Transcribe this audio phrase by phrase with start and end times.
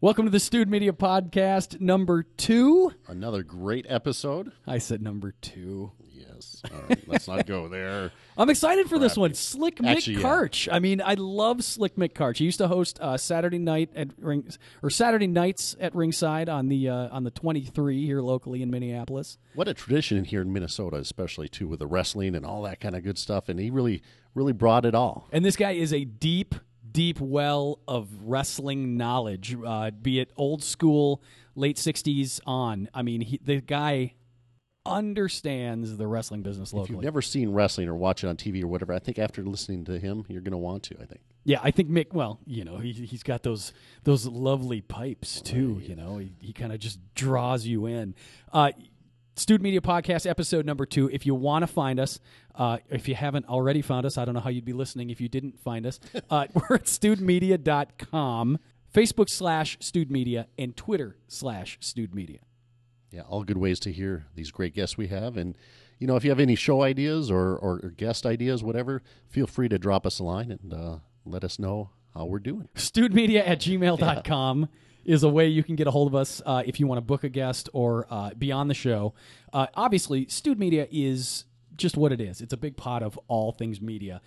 [0.00, 2.92] Welcome to the Stewed Media Podcast number two.
[3.08, 4.52] Another great episode.
[4.64, 5.90] I said number two.
[6.08, 6.62] Yes.
[6.72, 8.12] All right, let's not go there.
[8.38, 9.34] I'm excited for this one.
[9.34, 10.22] Slick Mick Actually, yeah.
[10.22, 10.68] Karch.
[10.70, 12.36] I mean, I love Slick Mick Karch.
[12.36, 14.48] He used to host uh, Saturday night at ring
[14.84, 19.36] or Saturday nights at Ringside on the uh, on the 23 here locally in Minneapolis.
[19.56, 22.94] What a tradition here in Minnesota, especially too, with the wrestling and all that kind
[22.94, 23.48] of good stuff.
[23.48, 25.26] And he really, really brought it all.
[25.32, 26.54] And this guy is a deep,
[26.92, 31.22] deep well of wrestling knowledge, uh, be it old school,
[31.54, 32.88] late 60s on.
[32.94, 34.14] I mean, he, the guy
[34.86, 38.66] understands the wrestling business If you've never seen wrestling or watch it on TV or
[38.68, 40.96] whatever, I think after listening to him, you're going to want to.
[41.00, 41.20] I think.
[41.44, 42.12] Yeah, I think Mick.
[42.12, 43.72] Well, you know, he he's got those
[44.04, 45.80] those lovely pipes too.
[45.84, 48.14] You know, he he kind of just draws you in.
[48.52, 48.72] Uh,
[49.36, 51.08] Stewed Media Podcast episode number two.
[51.10, 52.18] If you want to find us,
[52.58, 55.20] uh, if you haven't already found us, I don't know how you'd be listening if
[55.20, 56.00] you didn't find us.
[56.28, 58.58] Uh, we're at stewedmedia.com,
[58.92, 62.40] Facebook slash Stewed Media, and Twitter slash Stewed Media.
[63.10, 65.36] Yeah, all good ways to hear these great guests we have.
[65.36, 65.56] And,
[65.98, 69.46] you know, if you have any show ideas or, or, or guest ideas, whatever, feel
[69.46, 72.68] free to drop us a line and uh, let us know how we're doing.
[72.74, 74.68] stewedmedia at gmail.com
[75.04, 77.02] is a way you can get a hold of us uh, if you want to
[77.02, 79.14] book a guest or uh, be on the show.
[79.54, 81.44] Uh, obviously, Stewed Media is
[81.78, 82.40] just what it is.
[82.40, 84.20] It's a big pot of all things media.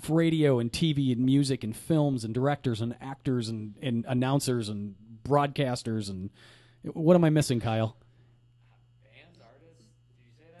[0.00, 4.68] For radio and TV and music and films and directors and actors and, and announcers
[4.68, 6.30] and broadcasters and
[6.92, 7.96] what am I missing, Kyle?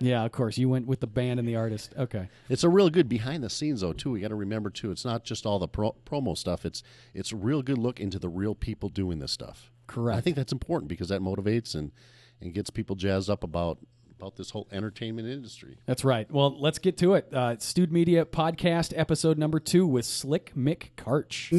[0.00, 0.58] Yeah, of course.
[0.58, 1.94] You went with the band and the artist.
[1.96, 2.28] Okay.
[2.48, 4.10] It's a real good behind the scenes though too.
[4.10, 4.90] We got to remember too.
[4.90, 6.66] It's not just all the pro- promo stuff.
[6.66, 6.82] It's
[7.14, 9.70] it's a real good look into the real people doing this stuff.
[9.86, 10.18] Correct.
[10.18, 11.92] I think that's important because that motivates and
[12.40, 13.78] and gets people jazzed up about
[14.18, 15.78] about this whole entertainment industry.
[15.86, 16.30] That's right.
[16.30, 17.32] Well, let's get to it.
[17.32, 21.50] Uh, Stewed Media Podcast, episode number two with Slick Mick Karch.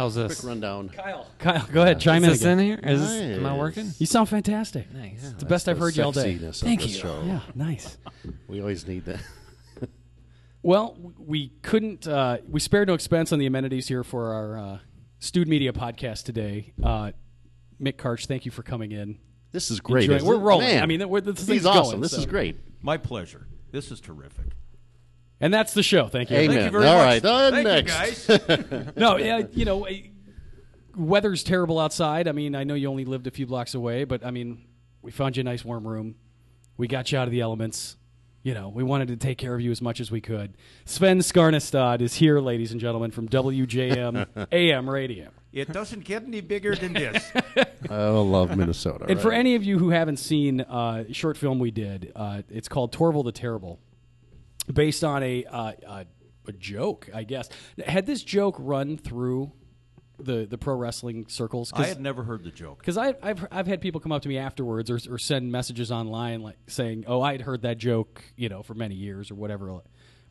[0.00, 0.44] So How's quick this?
[0.44, 0.88] rundown.
[0.88, 2.58] Kyle, Kyle, go ahead, chime in Is this again.
[2.58, 2.80] in here?
[2.82, 3.92] Is this, am I working?
[3.98, 4.90] You sound fantastic.
[4.94, 5.22] Nice.
[5.22, 6.36] It's the best I've heard you all day.
[6.38, 7.00] sexiness of Thank this you.
[7.00, 7.22] show.
[7.26, 7.98] Yeah, nice.
[8.48, 9.20] We always need that.
[10.62, 12.06] Well, we couldn't.
[12.06, 14.78] Uh, we spared no expense on the amenities here for our uh,
[15.18, 16.72] Stewed Media podcast today.
[16.82, 17.12] Uh,
[17.80, 19.18] Mick Karch, thank you for coming in.
[19.52, 20.02] This is great.
[20.04, 20.38] Enjoying- isn't we're it?
[20.38, 20.66] rolling.
[20.66, 21.92] Man, I mean, we're, this he's thing's awesome.
[21.92, 22.56] going, this so- is great.
[22.82, 23.46] My pleasure.
[23.70, 24.46] This is terrific.
[25.40, 26.08] And that's the show.
[26.08, 26.36] Thank you.
[26.36, 26.56] Amen.
[26.56, 27.22] Thank you very All much.
[27.22, 28.28] right, uh, Thank next.
[28.28, 28.92] you, guys.
[28.96, 30.02] no, yeah, you know, eh,
[30.96, 32.28] weather's terrible outside.
[32.28, 34.66] I mean, I know you only lived a few blocks away, but I mean,
[35.02, 36.16] we found you a nice warm room.
[36.76, 37.96] We got you out of the elements.
[38.42, 40.56] You know, we wanted to take care of you as much as we could.
[40.86, 45.28] Sven Skarnestad is here, ladies and gentlemen, from WJM AM Radio.
[45.52, 47.30] it doesn't get any bigger than this.
[47.90, 49.04] I love Minnesota.
[49.10, 52.40] And for any of you who haven't seen uh, a short film we did, uh,
[52.48, 53.78] it's called Torval the Terrible,
[54.72, 56.06] based on a, uh, a
[56.46, 57.48] a joke, I guess.
[57.84, 59.52] Had this joke run through
[60.18, 61.72] the the pro wrestling circles?
[61.74, 62.78] I had never heard the joke.
[62.78, 66.42] because I've I've had people come up to me afterwards or, or send messages online
[66.42, 69.80] like saying, "Oh, I had heard that joke, you know, for many years or whatever."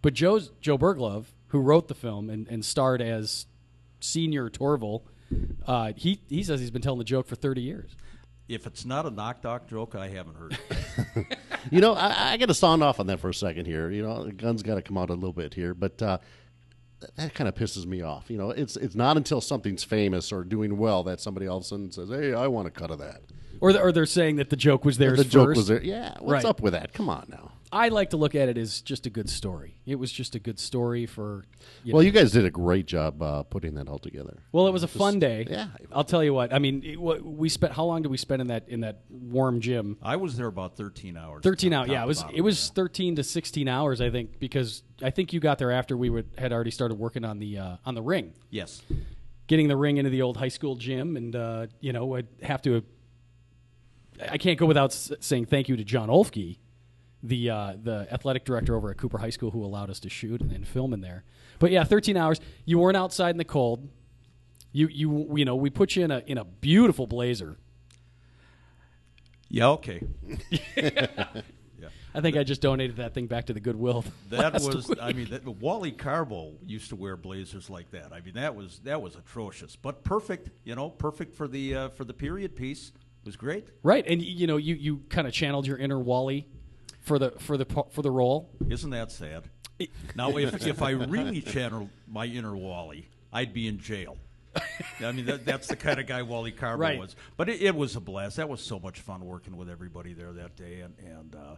[0.02, 3.46] But Joe's Joe Berglove, who wrote the film and, and starred as
[4.00, 5.04] senior Torval,
[5.68, 7.96] uh, he he says he's been telling the joke for thirty years.
[8.48, 10.78] If it's not a knock knock joke, I haven't heard it.
[11.72, 13.92] You know, I, I got to sound off on that for a second here.
[13.92, 16.18] You know, the gun's got to come out a little bit here, but uh,
[17.02, 18.30] that, that kind of pisses me off.
[18.30, 21.64] You know, it's it's not until something's famous or doing well that somebody all of
[21.64, 23.22] a sudden says, "Hey, I want a cut of that."
[23.62, 25.58] Or, the, or they're saying that the joke was theirs the joke first.
[25.58, 25.84] was there.
[25.84, 26.46] Yeah, what's Right.
[26.46, 26.94] up with that?
[26.94, 27.52] Come on now.
[27.72, 29.75] I like to look at it as just a good story.
[29.85, 31.46] It was just a good story for.
[31.84, 32.06] You Well, know.
[32.07, 34.41] you guys did a great job uh, putting that all together.
[34.52, 35.46] Well, it was a fun day.
[35.47, 35.68] yeah.
[35.91, 36.52] I'll tell you what.
[36.52, 37.74] I mean, it, what, we spent.
[37.74, 39.97] How long did we spend in that in that warm gym?
[40.02, 41.44] I was there about 13 hours.
[41.44, 41.90] Thirteen hours.
[41.90, 42.22] Yeah, it was.
[42.24, 42.74] bottom, It was yeah.
[42.74, 46.27] thirteen to sixteen hours, I think, because I think you got there after we would
[46.39, 48.81] had already started working on the uh, on the ring, Yes.
[49.45, 52.63] getting the ring into the old high school gym, and uh, you know, I'd have
[52.63, 52.83] to.
[54.27, 56.57] I can't go without saying thank you to John Olfke,
[57.24, 60.42] the uh, the athletic director over at Cooper High School, who allowed us to shoot
[60.42, 61.24] and, and film in there.
[61.60, 62.39] But yeah, thirteen hours.
[62.66, 63.89] You weren't outside in the cold.
[64.71, 67.57] You you you know we put you in a in a beautiful blazer.
[69.50, 70.01] Yeah, okay.
[72.13, 74.04] I think I just donated that thing back to the Goodwill.
[74.30, 74.98] That was, week.
[75.01, 78.13] I mean, that, Wally Karbo used to wear blazers like that.
[78.13, 80.50] I mean, that was that was atrocious, but perfect.
[80.63, 82.89] You know, perfect for the uh, for the period piece.
[82.89, 83.68] It was great.
[83.83, 84.06] right.
[84.07, 86.48] And you know you you kind of channeled your inner Wally
[87.01, 88.50] for the for the for the role.
[88.69, 89.50] Isn't that sad?
[90.16, 94.18] Now, if, if I really channeled my inner Wally, I'd be in jail.
[95.01, 97.00] I mean, that, that's the kind of guy Wally Karbo Right.
[97.00, 97.16] was.
[97.38, 98.36] But it, it was a blast.
[98.38, 101.56] That was so much fun working with everybody there that day, and and uh,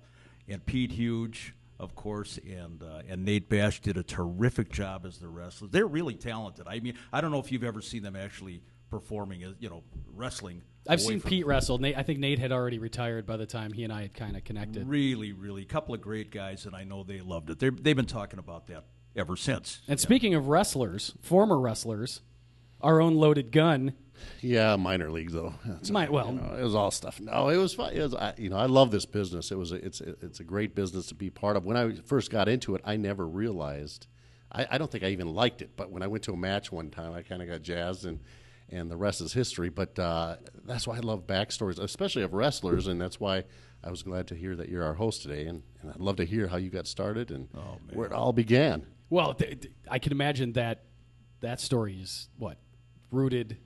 [0.47, 5.17] and Pete Huge, of course, and uh, and Nate Bash did a terrific job as
[5.17, 5.71] the wrestlers.
[5.71, 6.67] They're really talented.
[6.67, 8.61] I mean, I don't know if you've ever seen them actually
[8.91, 9.83] performing, as you know,
[10.13, 10.61] wrestling.
[10.87, 11.77] I've seen Pete wrestle.
[11.77, 14.35] Nate, I think Nate had already retired by the time he and I had kind
[14.35, 14.87] of connected.
[14.87, 17.59] Really, really, couple of great guys, and I know they loved it.
[17.59, 18.85] They're, they've been talking about that
[19.15, 19.81] ever since.
[19.87, 22.21] And speaking of wrestlers, former wrestlers,
[22.81, 23.93] our own loaded gun.
[24.41, 25.53] Yeah, minor league though.
[25.65, 27.19] That's Might- well- you know, it was all stuff.
[27.19, 27.93] No, it was fun.
[27.93, 29.51] It was, I, you know, I love this business.
[29.51, 31.65] It was, a, it's, a, it's a great business to be part of.
[31.65, 34.07] When I first got into it, I never realized.
[34.51, 35.71] I, I don't think I even liked it.
[35.75, 38.19] But when I went to a match one time, I kind of got jazzed, and
[38.71, 39.69] and the rest is history.
[39.69, 43.43] But uh, that's why I love backstories, especially of wrestlers, and that's why
[43.83, 45.45] I was glad to hear that you're our host today.
[45.47, 47.47] And, and I'd love to hear how you got started and
[47.93, 48.85] where it all began.
[49.09, 50.83] Well, th- th- I can imagine that
[51.41, 52.57] that story is what
[53.11, 53.57] rooted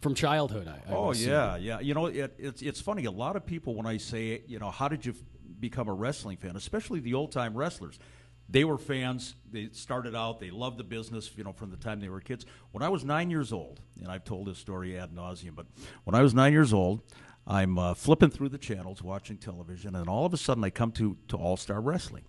[0.00, 0.66] from childhood.
[0.68, 1.30] I, I Oh would assume.
[1.32, 1.80] yeah, yeah.
[1.80, 3.04] You know, it, it's it's funny.
[3.04, 5.18] A lot of people when I say, you know, how did you f-
[5.60, 6.56] become a wrestling fan?
[6.56, 7.98] Especially the old time wrestlers.
[8.48, 9.34] They were fans.
[9.50, 10.38] They started out.
[10.38, 11.30] They loved the business.
[11.36, 12.46] You know, from the time they were kids.
[12.72, 15.66] When I was nine years old, and I've told this story ad nauseum, but
[16.04, 17.02] when I was nine years old,
[17.46, 20.92] I'm uh, flipping through the channels, watching television, and all of a sudden I come
[20.92, 22.24] to to All Star Wrestling.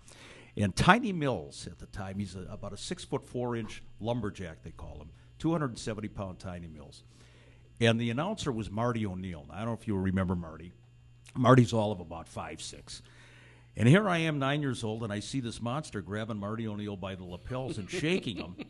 [0.56, 4.64] And Tiny Mills at the time, he's a, about a six foot four inch lumberjack,
[4.64, 7.04] they call him, 270 pound Tiny Mills.
[7.80, 9.46] And the announcer was Marty O'Neill.
[9.52, 10.74] I don't know if you remember Marty.
[11.36, 13.04] Marty's all of about five six.
[13.80, 16.98] And here I am, nine years old, and I see this monster grabbing Marty O'Neill
[16.98, 18.56] by the lapels and shaking him.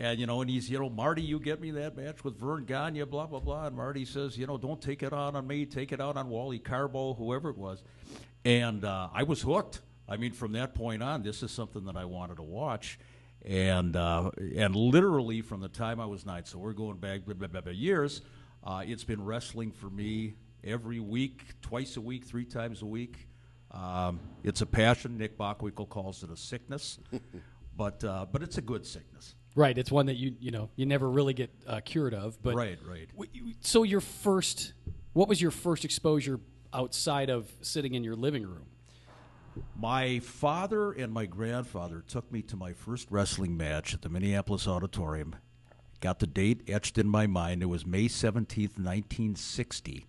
[0.00, 2.64] And you know, and he's, you know, Marty, you get me that match with Vern
[2.64, 3.66] Gagne, blah blah blah.
[3.66, 6.28] And Marty says, you know, don't take it out on me, take it out on
[6.28, 7.84] Wally Karbo, whoever it was.
[8.44, 9.80] And uh, I was hooked.
[10.08, 12.98] I mean, from that point on, this is something that I wanted to watch.
[13.46, 17.34] And uh, and literally from the time I was nine, so we're going back blah,
[17.34, 18.22] blah, blah, years.
[18.64, 20.34] Uh, it's been wrestling for me
[20.64, 23.28] every week, twice a week, three times a week.
[23.72, 25.16] Um, it's a passion.
[25.18, 26.98] Nick Bockwinkel calls it a sickness,
[27.76, 29.34] but uh, but it's a good sickness.
[29.54, 29.76] Right.
[29.76, 32.42] It's one that you you know you never really get uh, cured of.
[32.42, 33.08] But Right, right.
[33.12, 34.72] W- So your first,
[35.14, 36.40] what was your first exposure
[36.74, 38.66] outside of sitting in your living room?
[39.76, 44.66] My father and my grandfather took me to my first wrestling match at the Minneapolis
[44.66, 45.36] Auditorium.
[46.00, 47.62] Got the date etched in my mind.
[47.62, 50.06] It was May 17th, 1960.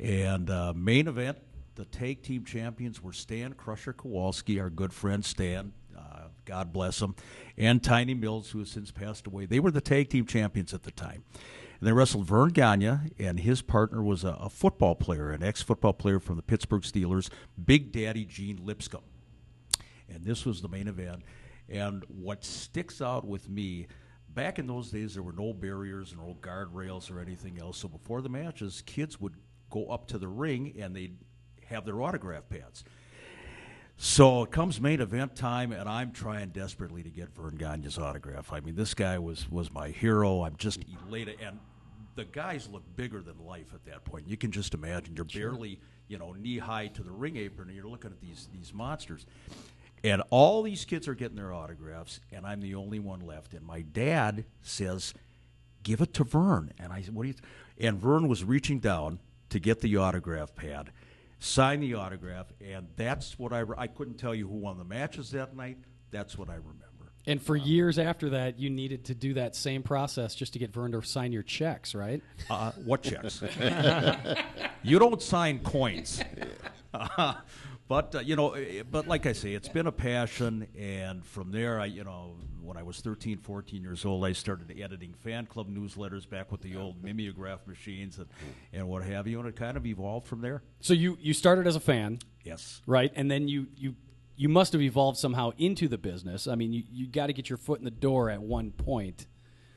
[0.00, 1.38] And uh, main event,
[1.76, 7.00] the tag team champions were Stan Crusher Kowalski, our good friend Stan, uh, God bless
[7.00, 7.14] him,
[7.56, 9.46] and Tiny Mills, who has since passed away.
[9.46, 11.22] They were the tag team champions at the time.
[11.78, 15.62] And they wrestled Vern Gagne, and his partner was a, a football player, an ex
[15.62, 17.30] football player from the Pittsburgh Steelers,
[17.64, 19.02] Big Daddy Gene Lipscomb
[20.08, 21.22] and this was the main event.
[21.68, 23.86] And what sticks out with me,
[24.28, 27.78] back in those days, there were no barriers, and no guardrails, or anything else.
[27.78, 29.34] So before the matches, kids would
[29.70, 31.16] go up to the ring and they'd
[31.68, 32.84] have their autograph pads.
[33.98, 38.52] So it comes main event time, and I'm trying desperately to get Vern Gagne's autograph.
[38.52, 40.42] I mean, this guy was was my hero.
[40.42, 41.58] I'm just elated, and
[42.14, 44.28] the guys look bigger than life at that point.
[44.28, 47.76] You can just imagine you're barely, you know, knee high to the ring apron, and
[47.76, 49.24] you're looking at these these monsters.
[50.04, 53.54] And all these kids are getting their autographs, and I'm the only one left.
[53.54, 55.14] And my dad says,
[55.82, 57.34] "Give it to Vern." And I said, "What do you?"
[57.78, 60.90] And Vern was reaching down to get the autograph pad,
[61.38, 63.60] sign the autograph, and that's what I.
[63.60, 65.78] re- I couldn't tell you who won the matches that night.
[66.10, 66.82] That's what I remember.
[67.28, 70.72] And for years after that, you needed to do that same process just to get
[70.72, 72.22] Vern to sign your checks, right?
[72.48, 73.42] Uh, what checks?
[74.82, 76.22] you don't sign coins.
[77.88, 81.50] but uh, you know, eh, but like I say, it's been a passion, and from
[81.52, 85.46] there, I you know, when I was 13, 14 years old, I started editing fan
[85.46, 88.26] club newsletters back with the old mimeograph machines and,
[88.72, 90.62] and what have you, and it kind of evolved from there.
[90.80, 92.82] So you you started as a fan, Yes.
[92.86, 93.12] right?
[93.14, 93.94] And then you you
[94.38, 96.46] you must have evolved somehow into the business.
[96.46, 99.26] I mean, you you got to get your foot in the door at one point.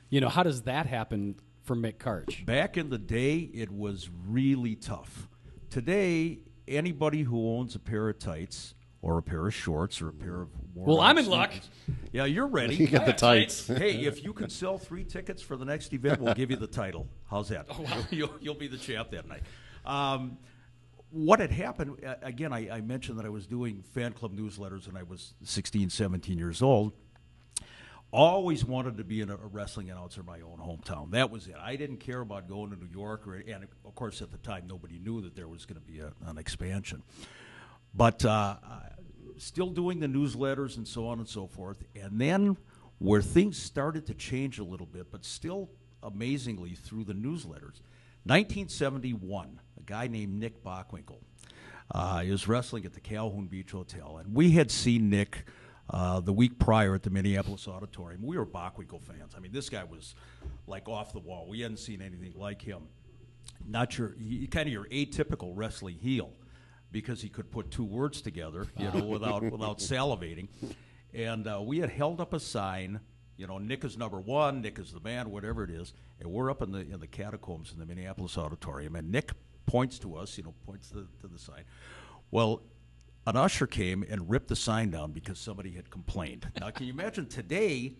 [0.09, 2.43] You know, how does that happen for Mick Karch?
[2.45, 5.29] Back in the day, it was really tough.
[5.69, 6.39] Today,
[6.69, 10.41] anybody who owns a pair of tights or a pair of shorts or a pair
[10.41, 11.51] of Well, I'm in luck.
[12.11, 12.75] Yeah, you're ready.
[12.79, 13.67] You got the tights.
[13.67, 16.67] hey, if you can sell three tickets for the next event, we'll give you the
[16.67, 17.07] title.
[17.29, 17.67] How's that?
[17.69, 19.41] Oh, you'll, you'll be the champ that night.
[19.85, 20.37] Um,
[21.11, 24.85] what had happened, uh, again, I, I mentioned that I was doing fan club newsletters
[24.85, 26.93] when I was 16, 17 years old.
[28.11, 31.11] Always wanted to be a wrestling announcer in my own hometown.
[31.11, 31.55] That was it.
[31.61, 34.65] I didn't care about going to New York, or, and of course, at the time,
[34.67, 37.03] nobody knew that there was going to be a, an expansion.
[37.93, 38.55] but uh,
[39.37, 41.83] still doing the newsletters and so on and so forth.
[41.95, 42.57] And then
[42.99, 45.69] where things started to change a little bit, but still
[46.03, 47.81] amazingly through the newsletters.
[48.25, 51.19] 1971, a guy named Nick Bockwinkel
[51.91, 55.45] uh, is wrestling at the Calhoun Beach Hotel, and we had seen Nick
[55.89, 58.21] uh, the week prior at the Minneapolis Auditorium.
[58.21, 59.33] We were Bockwinkel fans.
[59.35, 60.15] I mean, this guy was
[60.67, 61.47] like off the wall.
[61.47, 62.83] We hadn't seen anything like him.
[63.67, 64.15] Not your
[64.51, 66.31] kind of your atypical wrestling heel
[66.91, 70.47] because he could put two words together, you know, without without salivating.
[71.13, 72.99] And uh, we had held up a sign,
[73.35, 76.51] you know, Nick is number one, Nick is the man, whatever it is, and we're
[76.51, 79.31] up in the in the catacombs in the Minneapolis Auditorium, and Nick
[79.65, 81.63] points to us, you know, points to, to the sign.
[82.31, 82.61] Well,
[83.27, 86.47] an usher came and ripped the sign down because somebody had complained.
[86.59, 87.95] Now, can you imagine today?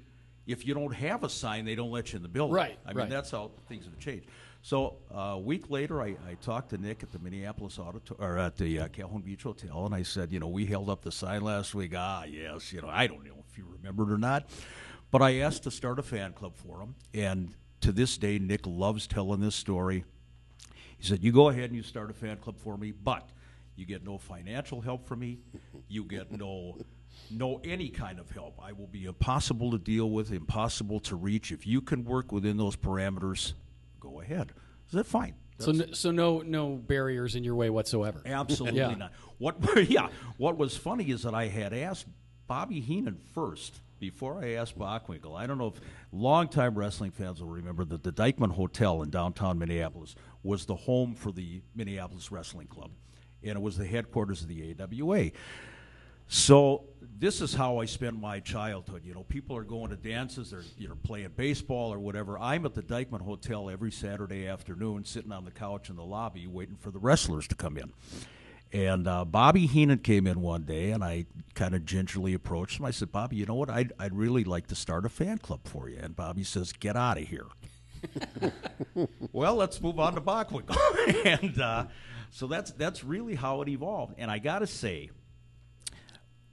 [0.47, 2.55] If you don't have a sign, they don't let you in the building.
[2.55, 3.09] Right, I mean, right.
[3.09, 4.25] that's how things have changed.
[4.61, 8.37] So uh, a week later, I, I talked to Nick at the Minneapolis Auditor- or
[8.37, 11.11] at the uh, Calhoun Beach Hotel, and I said, you know, we held up the
[11.11, 11.93] sign last week.
[11.95, 14.49] Ah, yes, you know, I don't know if you remember it or not,
[15.11, 18.65] but I asked to start a fan club for him, and to this day, Nick
[18.65, 20.03] loves telling this story.
[20.97, 23.29] He said, "You go ahead and you start a fan club for me, but
[23.79, 25.39] you get no financial help from me.
[25.87, 26.77] You get no."
[27.31, 28.59] No, any kind of help.
[28.63, 31.51] I will be impossible to deal with, impossible to reach.
[31.51, 33.53] If you can work within those parameters,
[33.99, 34.53] go ahead.
[34.87, 35.33] Is that fine?
[35.57, 38.21] So, n- so no, no barriers in your way whatsoever.
[38.25, 38.93] Absolutely Yeah.
[38.95, 39.11] not.
[39.37, 39.57] What?
[39.89, 40.09] Yeah.
[40.37, 42.05] What was funny is that I had asked
[42.47, 45.35] Bobby Heenan first before I asked Bockwinkel.
[45.35, 45.81] I don't know if
[46.11, 51.15] longtime wrestling fans will remember that the Dyckman Hotel in downtown Minneapolis was the home
[51.15, 52.91] for the Minneapolis Wrestling Club,
[53.43, 55.31] and it was the headquarters of the AWA.
[56.27, 56.83] So
[57.17, 59.03] this is how I spent my childhood.
[59.03, 62.37] You know, people are going to dances, they're you know playing baseball or whatever.
[62.37, 66.45] I'm at the Dyckman Hotel every Saturday afternoon, sitting on the couch in the lobby,
[66.45, 67.91] waiting for the wrestlers to come in.
[68.71, 72.85] And uh, Bobby Heenan came in one day, and I kind of gingerly approached him.
[72.85, 73.71] I said, "Bobby, you know what?
[73.71, 76.95] I'd, I'd really like to start a fan club for you." And Bobby says, "Get
[76.95, 77.47] out of here."
[79.31, 80.77] well, let's move on to Bockwinkel.
[81.41, 81.85] and uh,
[82.31, 84.15] so that's that's really how it evolved.
[84.17, 85.09] And I got to say,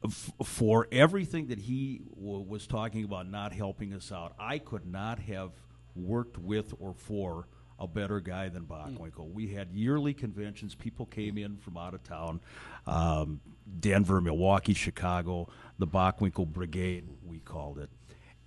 [0.04, 4.86] f- for everything that he w- was talking about not helping us out, I could
[4.86, 5.52] not have
[5.94, 9.30] worked with or for a better guy than Bockwinkel.
[9.32, 10.74] We had yearly conventions.
[10.74, 12.40] People came in from out of town,
[12.86, 13.40] um,
[13.80, 17.90] Denver, Milwaukee, Chicago, the Bockwinkel Brigade, we called it.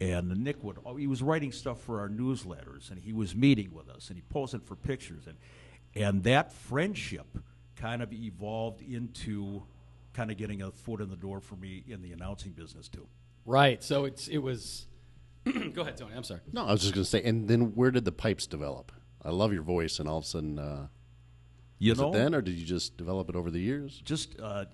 [0.01, 3.71] And Nick would, oh, he was writing stuff for our newsletters, and he was meeting
[3.71, 5.38] with us, and he posing for pictures, and
[5.96, 7.27] and that friendship
[7.75, 9.63] kind of evolved into
[10.13, 13.08] kind of getting a foot in the door for me in the announcing business too.
[13.46, 13.84] Right.
[13.84, 14.86] So it's it was.
[15.74, 16.13] Go ahead, Tony.
[16.15, 16.41] I'm sorry.
[16.51, 18.91] No, I was just going to say, and then where did the pipes develop?
[19.24, 20.88] I love your voice, and all of a sudden, uh,
[21.79, 24.01] You was know, it then, or did you just develop it over the years?
[24.03, 24.65] just uh,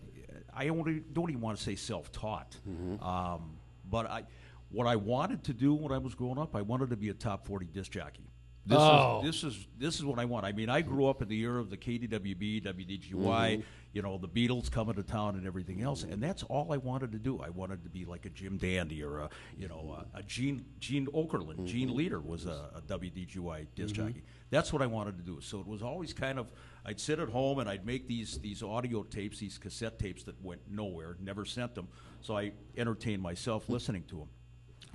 [0.53, 2.57] I only, don't even want to say self-taught,
[3.01, 3.57] um,
[3.89, 4.23] but I
[4.71, 7.13] what I wanted to do when I was growing up, I wanted to be a
[7.13, 8.25] top forty disc jockey.
[8.65, 9.21] This Oh.
[9.23, 10.45] is this is this is what I want.
[10.45, 13.61] I mean, I grew up in the era of the KDWB, WDGY, mm-hmm.
[13.93, 17.11] you know, the Beatles coming to town and everything else, and that's all I wanted
[17.11, 17.39] to do.
[17.41, 20.65] I wanted to be like a Jim Dandy or a you know a, a Gene
[20.79, 21.57] Gene Okerlund.
[21.57, 21.65] Mm-hmm.
[21.65, 24.07] Gene Leader was a, a WDGY disc mm-hmm.
[24.07, 24.23] jockey.
[24.49, 25.41] That's what I wanted to do.
[25.41, 26.51] So it was always kind of
[26.85, 30.43] I'd sit at home and I'd make these these audio tapes, these cassette tapes that
[30.43, 31.87] went nowhere, never sent them.
[32.21, 34.29] So I entertained myself listening to them.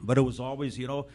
[0.03, 1.07] But it was always, you know,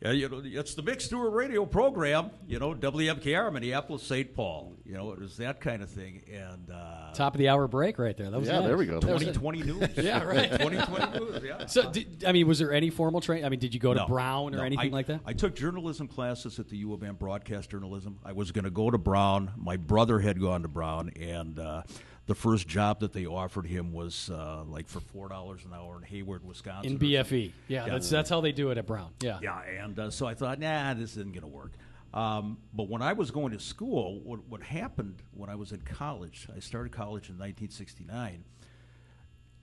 [0.00, 4.32] yeah, you know, it's the Mick Stewart radio program, you know, WMKR, Minneapolis, St.
[4.32, 4.76] Paul.
[4.84, 6.22] You know, it was that kind of thing.
[6.32, 8.30] And uh, Top of the hour break right there.
[8.30, 8.68] That was Yeah, nice.
[8.68, 9.00] there we go.
[9.00, 9.34] That was it.
[9.34, 9.62] 2020
[9.96, 9.96] news.
[10.04, 10.50] Yeah, right.
[10.52, 11.66] 2020 news, yeah.
[11.66, 13.44] So, did, I mean, was there any formal training?
[13.44, 14.62] I mean, did you go to No, Brown or no.
[14.62, 15.20] anything I- like that?
[15.26, 18.18] I took journalism classes at the U of M, broadcast journalism.
[18.24, 19.50] I was going to go to Brown.
[19.56, 21.82] My brother had gone to Brown, and uh,
[22.28, 25.96] the first job that they offered him was uh, like for four dollars an hour
[25.96, 26.92] in Hayward, Wisconsin.
[26.92, 27.52] In BFE.
[27.66, 27.92] Yeah, Yeah.
[27.92, 29.10] that's that's how they do it at Brown.
[29.20, 29.38] Yeah.
[29.42, 31.72] Yeah, and uh, so I thought, nah, this isn't going to work.
[32.12, 35.80] Um, but when I was going to school, what, what happened when I was in
[35.80, 38.44] college, I started college in 1969.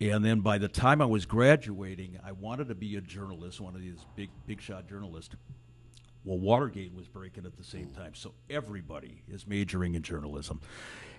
[0.01, 3.75] And then by the time I was graduating, I wanted to be a journalist, one
[3.75, 5.35] of these big, big shot journalists.
[6.23, 10.59] Well, Watergate was breaking at the same time, so everybody is majoring in journalism.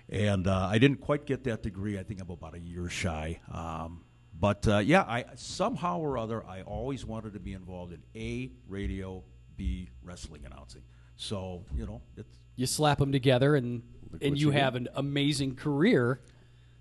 [0.08, 1.98] And uh, I didn't quite get that degree.
[1.98, 3.40] I think I'm about a year shy.
[3.52, 4.04] Um,
[4.38, 8.52] but uh, yeah, I somehow or other, I always wanted to be involved in A,
[8.68, 9.24] radio,
[9.56, 10.82] B, wrestling announcing.
[11.16, 13.82] So, you know, it's, You slap them together, and
[14.20, 16.20] and you you have an amazing career,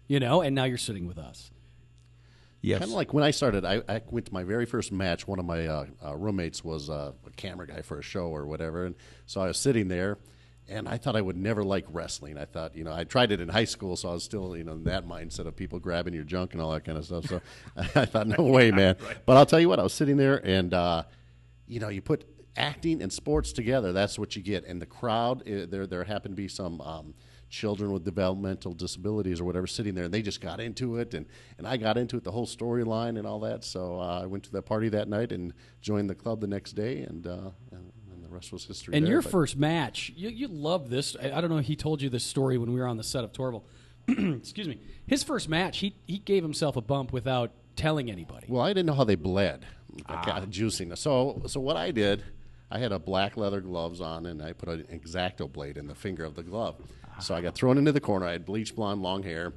[0.08, 0.42] you know.
[0.42, 1.52] And now you're sitting with us.
[2.62, 2.80] yes.
[2.80, 5.28] Kind of like when I started, I, I went to my very first match.
[5.28, 8.46] One of my uh, uh, roommates was uh, a camera guy for a show or
[8.46, 10.18] whatever, and so I was sitting there,
[10.68, 12.38] and I thought I would never like wrestling.
[12.38, 14.64] I thought, you know, I tried it in high school, so I was still, you
[14.64, 17.26] know, in that mindset of people grabbing your junk and all that kind of stuff.
[17.26, 17.42] So
[17.96, 18.96] I thought, no way, man.
[19.26, 21.04] But I'll tell you what, I was sitting there, and uh,
[21.68, 22.26] you know, you put
[22.58, 24.66] acting and sports together, that's what you get.
[24.66, 26.82] And the crowd, eh, there, there happened to be some.
[26.82, 27.14] Um,
[27.48, 31.28] children with developmental disabilities or whatever sitting there and they just got into it and,
[31.58, 34.44] and i got into it the whole storyline and all that so uh, i went
[34.44, 37.85] to that party that night and joined the club the next day and, uh, and
[38.36, 38.96] was history.
[38.96, 41.16] And there, your but- first match, you, you love this.
[41.22, 41.58] I, I don't know.
[41.58, 43.64] He told you this story when we were on the set of Torval.
[44.08, 44.80] Excuse me.
[45.08, 48.48] His first match, he he gave himself a bump without telling anybody.
[48.50, 49.66] Well, I didn't know how they bled,
[50.10, 50.96] like, uh, juicing.
[50.98, 52.24] So, so what I did,
[52.72, 55.96] I had a black leather gloves on, and I put an exacto blade in the
[55.96, 56.76] finger of the glove.
[57.20, 58.26] So I got thrown into the corner.
[58.26, 59.54] I had bleach blonde, long hair,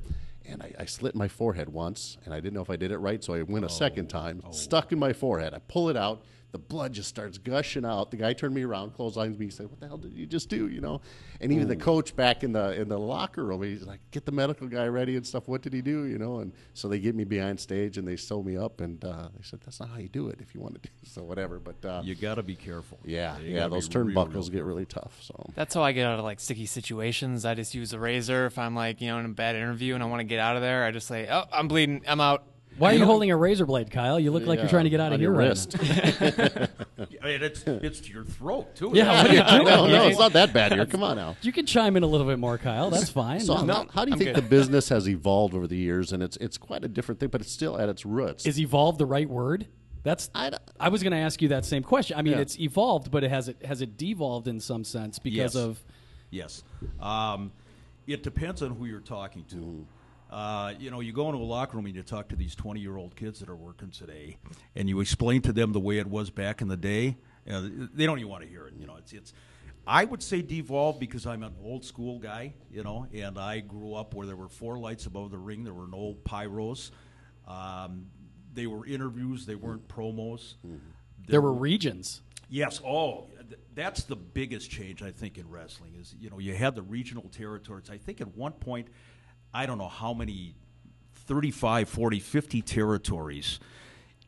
[0.47, 2.99] and I, I slit my forehead once, and I didn't know if I did it
[2.99, 5.55] right, so I went a second time, stuck in my forehead.
[5.55, 6.23] I pull it out.
[6.51, 8.11] The blood just starts gushing out.
[8.11, 10.49] The guy turned me around, clotheslines me, he said, "What the hell did you just
[10.49, 11.03] do?" You know,
[11.43, 14.33] and even the coach back in the in the locker room, he's like, "Get the
[14.33, 16.05] medical guy ready and stuff." What did he do?
[16.07, 19.05] You know, and so they get me behind stage and they sew me up, and
[19.05, 20.41] uh, they said, "That's not how you do it.
[20.41, 22.99] If you want to do so, whatever." But uh, You got to be careful.
[23.05, 25.19] yeah, You yeah, those be real, turnbuckles real get really tough.
[25.21, 27.45] So That's how I get out of like sticky situations.
[27.45, 30.03] I just use a razor if I'm like, you know, in a bad interview and
[30.03, 30.85] I want to get out of there.
[30.85, 32.03] I just say, "Oh, I'm bleeding.
[32.09, 32.45] I'm out."
[32.77, 34.21] Why are you holding a razor blade, Kyle?
[34.21, 35.77] You look like you're trying to get out of here your right wrist.
[37.23, 38.91] I mean, it's it's to your throat too.
[38.95, 39.65] Yeah, what are you doing?
[39.65, 40.87] no, no, it's not that bad here.
[40.87, 41.37] Come on now.
[41.43, 42.91] You can chime in a little bit more, Kyle.
[42.91, 43.41] That's fine.
[43.41, 43.75] So No.
[43.75, 44.45] how, how do you I'm think good.
[44.45, 46.13] the business has evolved over the years?
[46.13, 48.47] And it's it's quite a different thing, but it's still at its roots.
[48.47, 49.67] Is evolved the right word?
[50.05, 50.31] That's.
[50.35, 52.17] I I was going to ask you that same question.
[52.17, 52.41] I mean, Yeah.
[52.41, 55.57] it's evolved, but it has it has it devolved in some sense because Yes.
[55.57, 55.83] of
[56.31, 56.63] Yes.
[57.01, 57.51] Um,
[58.07, 59.85] it depends on who you're talking to.
[60.31, 62.81] Uh, you know, you go into a locker room and you talk to these 20
[62.81, 64.37] year old kids that are working today,
[64.77, 67.17] and you explain to them the way it was back in the day.
[67.47, 68.75] You know, they don't even want to hear it.
[68.79, 69.33] You know, it's it's.
[69.87, 73.95] I would say devolve because I'm an old school guy, you know, and I grew
[73.95, 75.65] up where there were four lights above the ring.
[75.65, 76.91] There were no pyros.
[77.47, 78.07] Um,
[78.53, 79.47] they were interviews.
[79.47, 80.57] They weren't promos.
[81.27, 82.21] there were regions.
[82.51, 82.83] Yes.
[82.85, 86.75] Oh, th- that's the biggest change I think in wrestling is you know you had
[86.75, 87.89] the regional territories.
[87.91, 88.89] I think at one point,
[89.53, 90.55] I don't know how many,
[91.27, 93.61] 35, 40, 50 territories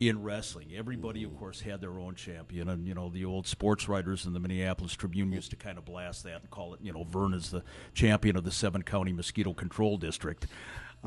[0.01, 0.71] in wrestling.
[0.75, 4.33] Everybody, of course, had their own champion, and you know the old sports writers in
[4.33, 7.33] the Minneapolis Tribune used to kind of blast that and call it, you know, Vern
[7.33, 10.47] is the champion of the seven county mosquito control district.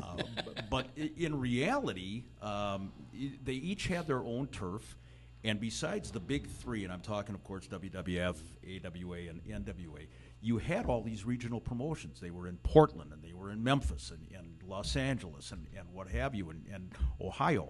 [0.01, 0.23] Uh,
[0.69, 2.93] but in reality, um,
[3.43, 4.97] they each had their own turf.
[5.43, 10.07] And besides the big three, and I'm talking, of course, WWF, AWA, and NWA,
[10.41, 12.19] you had all these regional promotions.
[12.19, 15.87] They were in Portland, and they were in Memphis, and, and Los Angeles, and, and
[15.91, 17.69] what have you, and, and Ohio.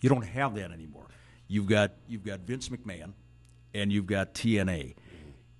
[0.00, 1.06] You don't have that anymore.
[1.48, 3.12] You've got you've got Vince McMahon,
[3.74, 4.94] and you've got TNA.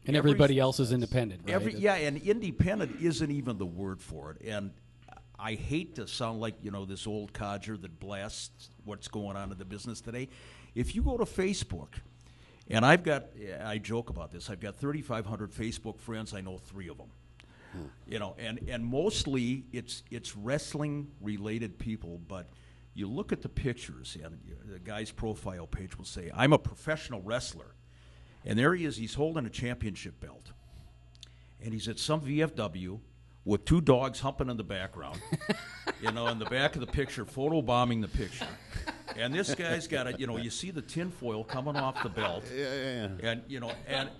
[0.06, 1.54] And everybody else is independent, right?
[1.54, 4.46] Every, yeah, and independent isn't even the word for it.
[4.46, 4.70] And
[5.38, 9.52] I hate to sound like you know this old codger that blasts what's going on
[9.52, 10.28] in the business today.
[10.74, 11.94] If you go to Facebook,
[12.70, 13.26] and I've got,
[13.64, 14.48] I joke about this.
[14.48, 16.32] I've got 3,500 Facebook friends.
[16.34, 17.10] I know three of them.
[18.06, 22.48] You know, and, and mostly it's it's wrestling related people, but
[22.94, 27.22] you look at the pictures, and the guy's profile page will say, "I'm a professional
[27.22, 27.76] wrestler,"
[28.44, 28.96] and there he is.
[28.96, 30.50] He's holding a championship belt
[31.62, 33.00] and he's at some VFW
[33.44, 35.20] with two dogs humping in the background.
[36.02, 38.46] you know, in the back of the picture, photo bombing the picture.
[39.16, 40.20] And this guy's got it.
[40.20, 42.44] you know, you see the tinfoil coming off the belt.
[42.54, 43.30] yeah, yeah, yeah.
[43.30, 44.10] And you know, and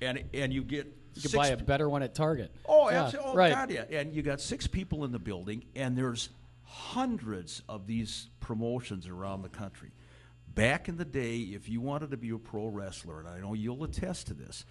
[0.00, 2.52] and and you get you could six buy a better one at Target.
[2.66, 3.32] Oh, Yeah, absolutely.
[3.32, 3.52] Oh, right.
[3.52, 3.84] God, yeah.
[3.90, 6.30] And you got six people in the building, and there's
[6.64, 9.90] hundreds of these promotions around the country.
[10.54, 13.54] Back in the day, if you wanted to be a pro wrestler, and I know
[13.54, 14.64] you'll attest to this,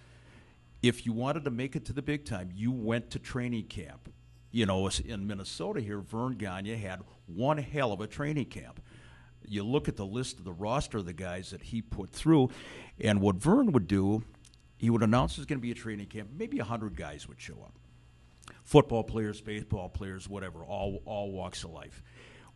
[0.82, 4.12] if you wanted to make it to the big time, you went to training camp.
[4.50, 8.80] You know, in Minnesota here, Vern Gagne had one hell of a training camp.
[9.46, 12.50] You look at the list of the roster of the guys that he put through,
[13.00, 14.22] and what Vern would do,
[14.78, 16.30] he would announce there's going to be a training camp.
[16.36, 17.72] Maybe 100 guys would show up
[18.70, 22.02] football players, baseball players, whatever, all all walks of life.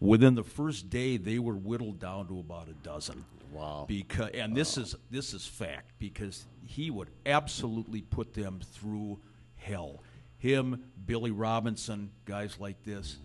[0.00, 3.24] Within the first day, they were whittled down to about a dozen.
[3.52, 3.84] Wow.
[3.88, 9.18] Because and this is this is fact because he would absolutely put them through
[9.56, 10.02] hell.
[10.38, 13.16] Him, Billy Robinson, guys like this,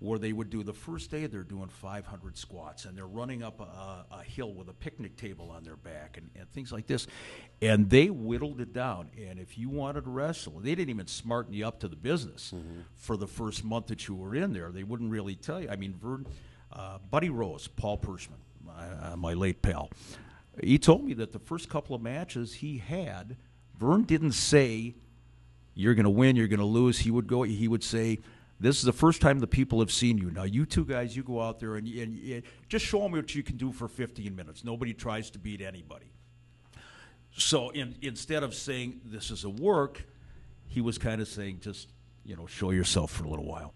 [0.00, 3.60] where they would do the first day they're doing 500 squats and they're running up
[3.60, 7.06] a, a hill with a picnic table on their back and, and things like this,
[7.62, 9.10] and they whittled it down.
[9.28, 12.52] And if you wanted to wrestle, they didn't even smarten you up to the business
[12.96, 14.70] for the first month that you were in there.
[14.72, 15.68] They wouldn't really tell you.
[15.68, 16.26] I mean, Vern,
[16.72, 19.90] uh, Buddy Rose, Paul Perschmann, my, uh, my late pal,
[20.62, 23.36] he told me that the first couple of matches he had,
[23.78, 24.94] Vern didn't say
[25.74, 26.36] You're going to win.
[26.36, 26.98] You're going to lose.
[27.00, 27.42] He would go.
[27.42, 28.18] He would say,
[28.60, 30.30] "This is the first time the people have seen you.
[30.30, 33.34] Now, you two guys, you go out there and, and, and just show them what
[33.34, 34.62] you can do for 15 minutes.
[34.64, 36.12] Nobody tries to beat anybody."
[37.32, 40.04] So in, instead of saying this is a work,
[40.68, 41.88] he was kind of saying just
[42.24, 43.74] you know show yourself for a little while.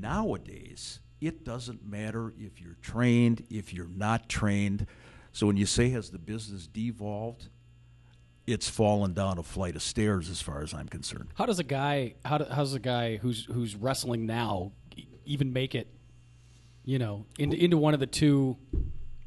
[0.00, 4.86] Nowadays, it doesn't matter if you're trained, if you're not trained.
[5.32, 7.48] So when you say has the business devolved,
[8.48, 11.28] it's fallen down a flight of stairs as far as I'm concerned.
[11.34, 14.72] How does a guy how, do, how does a guy who's who's wrestling now
[15.24, 15.88] even make it?
[16.84, 18.56] You know, into into one of the two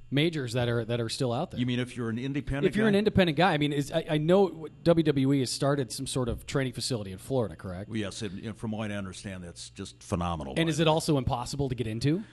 [0.09, 1.59] majors that are that are still out there.
[1.59, 2.65] You mean if you're an independent?
[2.65, 2.89] if you're guy?
[2.89, 6.47] an independent guy, I mean, is, I, I know WWE has started some sort of
[6.47, 7.89] training facility in Florida, correct?
[7.89, 8.23] Well, yes,
[8.55, 10.55] from what I understand, that's just phenomenal.
[10.57, 12.23] And is it also impossible to get into?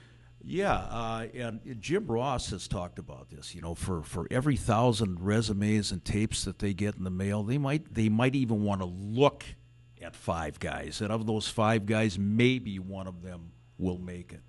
[0.40, 3.55] Yeah, uh, and Jim Ross has talked about this.
[3.55, 7.42] You know, for, for every thousand resumes and tapes that they get in the mail,
[7.42, 9.44] they might they might even want to look
[10.01, 14.42] at five guys, and of those five guys, maybe one of them will make it.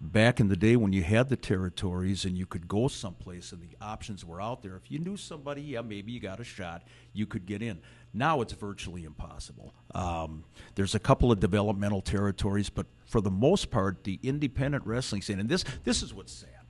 [0.00, 3.60] Back in the day when you had the territories and you could go someplace and
[3.60, 6.84] the options were out there, if you knew somebody, yeah, maybe you got a shot,
[7.12, 7.80] you could get in.
[8.14, 9.74] Now it's virtually impossible.
[9.94, 10.44] Um,
[10.74, 15.38] there's a couple of developmental territories, but for the most part, the independent wrestling scene,
[15.38, 16.66] and this this is what's sad,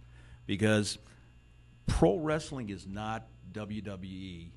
[0.47, 0.99] because
[1.87, 4.49] pro wrestling is not WWE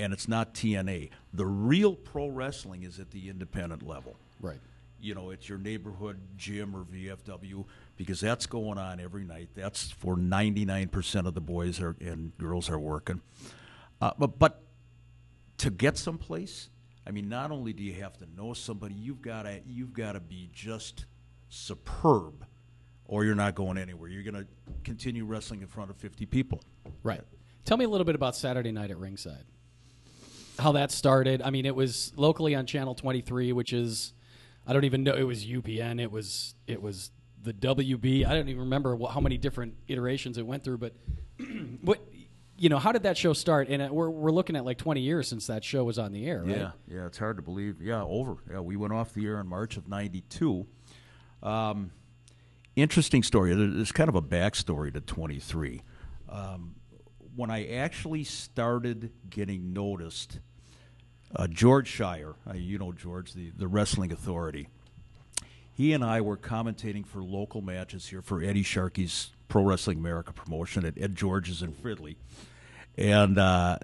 [0.00, 1.10] and it's not TNA.
[1.32, 4.58] The real pro wrestling is at the independent level Right.
[5.00, 7.64] you know, it's your neighborhood gym or VFW
[7.96, 9.50] because that's going on every night.
[9.54, 13.20] That's for 99% of the boys are, and girls are working.
[14.00, 14.61] Uh, but, but
[15.62, 16.70] to get someplace,
[17.06, 20.12] I mean, not only do you have to know somebody, you've got to you've got
[20.12, 21.06] to be just
[21.48, 22.44] superb,
[23.04, 24.08] or you're not going anywhere.
[24.08, 24.46] You're going to
[24.82, 26.62] continue wrestling in front of 50 people.
[27.04, 27.20] Right.
[27.64, 29.44] Tell me a little bit about Saturday night at Ringside.
[30.58, 31.42] How that started.
[31.42, 34.14] I mean, it was locally on Channel 23, which is
[34.66, 36.00] I don't even know it was UPN.
[36.00, 38.26] It was it was the WB.
[38.26, 40.94] I don't even remember what, how many different iterations it went through, but
[41.82, 42.00] what
[42.62, 43.68] you know, how did that show start?
[43.68, 46.26] And uh, we're we're looking at like 20 years since that show was on the
[46.28, 46.56] air, right?
[46.56, 47.82] Yeah, yeah, it's hard to believe.
[47.82, 48.36] Yeah, over.
[48.48, 50.64] Yeah, we went off the air in March of '92.
[51.42, 51.90] Um,
[52.76, 53.52] interesting story.
[53.52, 55.82] There- There's kind of a backstory to 23.
[56.28, 56.76] Um,
[57.34, 60.38] when I actually started getting noticed,
[61.34, 64.68] uh, George Schire, uh, you know George, the, the wrestling authority,
[65.74, 70.32] he and I were commentating for local matches here for Eddie Sharkey's Pro Wrestling America
[70.32, 72.14] promotion at Ed George's in Fridley.
[72.96, 73.78] And uh,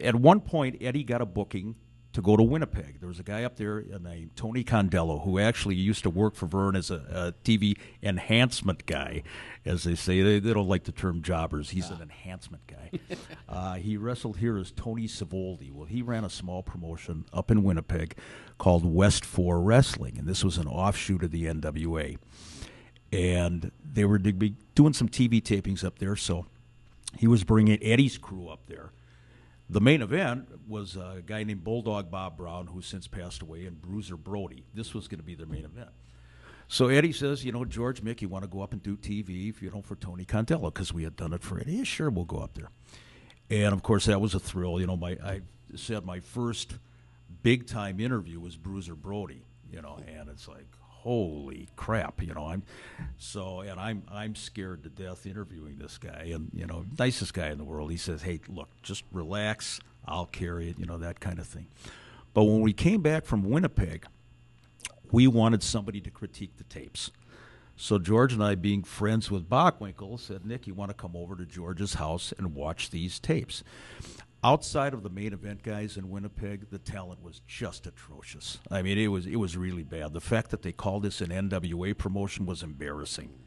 [0.00, 1.76] at one point, Eddie got a booking
[2.12, 2.98] to go to Winnipeg.
[2.98, 6.46] There was a guy up there named Tony Condello who actually used to work for
[6.46, 9.22] Vern as a, a TV enhancement guy,
[9.64, 10.20] as they say.
[10.20, 11.70] They, they don't like the term jobbers.
[11.70, 12.98] He's an enhancement guy.
[13.48, 15.72] uh, he wrestled here as Tony Savoldi.
[15.72, 18.16] Well, he ran a small promotion up in Winnipeg
[18.58, 22.18] called West Four Wrestling, and this was an offshoot of the NWA.
[23.12, 26.46] And they were doing some TV tapings up there, so
[27.18, 28.92] he was bringing Eddie's crew up there.
[29.68, 33.80] The main event was a guy named Bulldog Bob Brown, who since passed away, and
[33.80, 34.64] Bruiser Brody.
[34.74, 35.90] This was going to be their main event.
[36.66, 39.48] So Eddie says, you know, George, Mick, you want to go up and do TV,
[39.48, 41.74] if you know, for Tony Condello because we had done it for Eddie.
[41.74, 42.70] Yeah, sure, we'll go up there.
[43.50, 44.80] And of course, that was a thrill.
[44.80, 45.40] You know, my I
[45.74, 46.78] said my first
[47.42, 49.44] big time interview was Bruiser Brody.
[49.72, 50.66] You know, and it's like,
[51.02, 52.62] holy crap, you know, I'm
[53.18, 57.48] so and I'm I'm scared to death interviewing this guy, and you know, nicest guy
[57.48, 57.90] in the world.
[57.90, 61.68] He says, hey, look, just relax, I'll carry it, you know, that kind of thing.
[62.34, 64.04] But when we came back from Winnipeg,
[65.10, 67.10] we wanted somebody to critique the tapes.
[67.76, 71.34] So George and I, being friends with Bockwinkel, said, Nick, you want to come over
[71.34, 73.64] to George's house and watch these tapes.
[74.42, 78.58] Outside of the main event guys in Winnipeg, the talent was just atrocious.
[78.70, 80.14] I mean, it was it was really bad.
[80.14, 83.38] The fact that they called this an NWA promotion was embarrassing.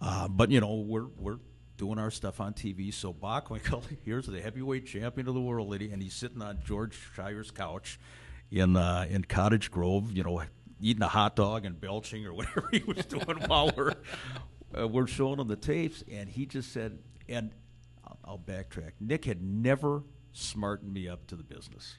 [0.00, 1.38] Uh, but you know, we're we're
[1.76, 2.92] doing our stuff on TV.
[2.92, 7.52] So Bockwinkel, here's the heavyweight champion of the world, and he's sitting on George Schire's
[7.52, 8.00] couch
[8.50, 10.10] in uh, in Cottage Grove.
[10.10, 10.42] You know,
[10.80, 13.94] eating a hot dog and belching or whatever he was doing while we're
[14.76, 17.52] uh, we're showing him the tapes, and he just said, and
[18.24, 18.92] I'll, backtrack.
[19.00, 20.02] Nick had never
[20.32, 21.96] smartened me up to the business.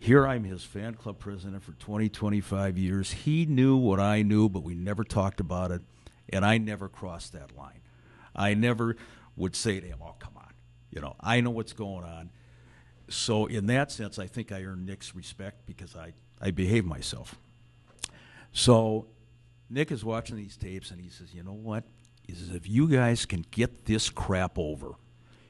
[0.00, 3.10] Here I'm his fan club president for 20, 25 years.
[3.10, 5.82] He knew what I knew, but we never talked about it,
[6.28, 7.80] and I never crossed that line.
[8.34, 8.96] I never
[9.36, 10.52] would say to him, "Oh, come on,"
[10.90, 11.16] you know.
[11.20, 12.30] I know what's going on.
[13.08, 17.36] So in that sense, I think I earned Nick's respect because I I behave myself.
[18.52, 19.08] So
[19.68, 21.84] Nick is watching these tapes and he says, "You know what?
[22.34, 24.92] Says if you guys can get this crap over,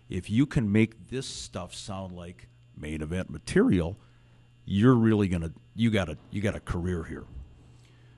[0.08, 3.96] if you can make this stuff sound like main event material,
[4.64, 7.24] you're really gonna you got a you got a career here.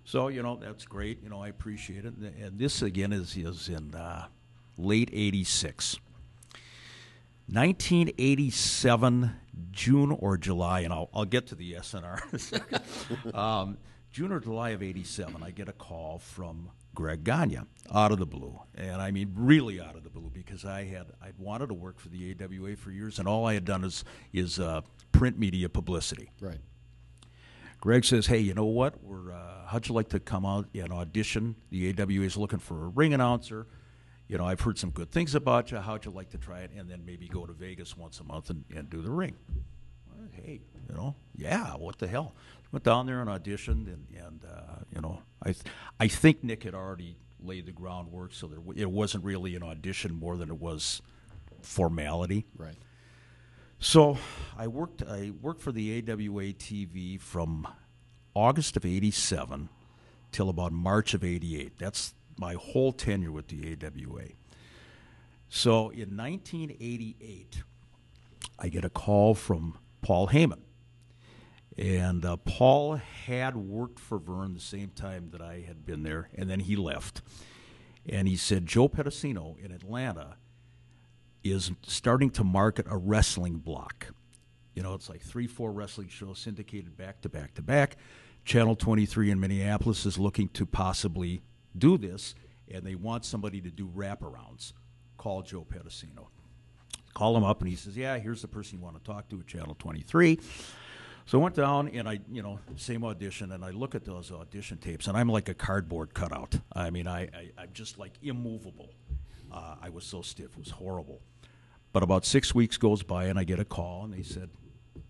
[0.05, 1.23] So you know that's great.
[1.23, 2.14] You know I appreciate it.
[2.16, 4.27] And- this again is is in uh,
[4.77, 5.99] late '86,
[7.46, 9.33] 1987,
[9.73, 12.29] June or July, and I'll I'll get to the SNR.
[12.29, 12.83] in a second.
[13.35, 13.79] um,
[14.12, 17.61] June or July of '87, I get a call from Greg Gagne
[17.94, 21.07] out of the blue, and I mean really out of the blue because I had
[21.22, 24.05] I'd wanted to work for the AWA for years, and all I had done is
[24.33, 26.31] is uh, print media publicity.
[26.40, 26.59] Right.
[27.81, 29.03] Greg says, "Hey, you know what?
[29.03, 31.57] We're uh, how'd you like to come out and audition?
[31.70, 33.66] The AWA is looking for a ring announcer.
[34.29, 35.79] You know, I've heard some good things about you.
[35.79, 36.70] How'd you like to try it?
[36.76, 39.35] And then maybe go to Vegas once a month and, and do the ring?
[40.07, 42.35] Well, hey, you know, yeah, what the hell?
[42.72, 45.64] Went down there and auditioned, and, and uh, you know, I th-
[45.98, 49.62] I think Nick had already laid the groundwork, so there w- it wasn't really an
[49.62, 51.02] audition more than it was
[51.62, 52.46] formality.
[52.56, 52.76] Right.
[53.80, 54.18] So
[54.59, 57.66] I worked I worked for the AWA TV from
[58.35, 59.68] August of 87
[60.33, 61.78] till about March of 88.
[61.78, 64.28] That's my whole tenure with the AWA.
[65.48, 67.62] So in 1988
[68.59, 70.61] I get a call from Paul Heyman.
[71.78, 76.28] And uh, Paul had worked for Vern the same time that I had been there,
[76.35, 77.22] and then he left.
[78.09, 80.37] And he said, Joe Pedicino in Atlanta
[81.42, 84.09] is starting to market a wrestling block.
[84.74, 87.96] You know, it's like three, four wrestling shows syndicated back to back to back.
[88.44, 91.42] Channel 23 in Minneapolis is looking to possibly
[91.76, 92.35] do this,
[92.70, 94.72] and they want somebody to do wraparounds.
[95.18, 96.28] Call Joe Pedicino.
[97.14, 99.40] Call him up, and he says, Yeah, here's the person you want to talk to
[99.40, 100.38] at Channel 23.
[101.26, 104.33] So I went down and I, you know, same audition, and I look at those
[104.33, 106.59] audition tapes, and I'm like a cardboard cutout.
[106.72, 108.90] I mean, I, I I'm just like immovable.
[109.52, 111.20] Uh, I was so stiff; it was horrible.
[111.92, 114.50] But about six weeks goes by, and I get a call, and they said,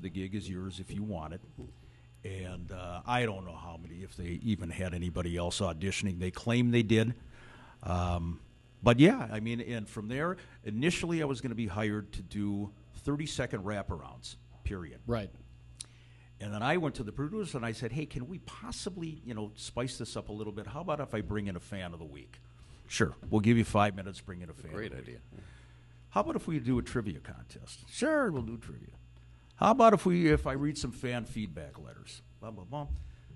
[0.00, 1.40] "The gig is yours if you want it."
[2.22, 6.18] And uh, I don't know how many, if they even had anybody else auditioning.
[6.18, 7.14] They claim they did.
[7.82, 8.40] Um,
[8.82, 12.22] but yeah, I mean, and from there, initially I was going to be hired to
[12.22, 12.70] do
[13.04, 15.00] 30 second wraparounds, period.
[15.06, 15.30] Right.
[16.40, 19.34] And then I went to the producer and I said, "Hey, can we possibly, you
[19.34, 20.66] know, spice this up a little bit?
[20.68, 22.40] How about if I bring in a fan of the week?"
[22.88, 24.20] Sure, we'll give you five minutes.
[24.20, 24.72] Bring in a fan.
[24.72, 25.20] Great of the week.
[25.20, 25.20] idea.
[26.10, 27.84] How about if we do a trivia contest?
[27.88, 28.88] Sure, we'll do trivia.
[29.56, 32.22] How about if we if I read some fan feedback letters?
[32.40, 32.86] Blah blah blah.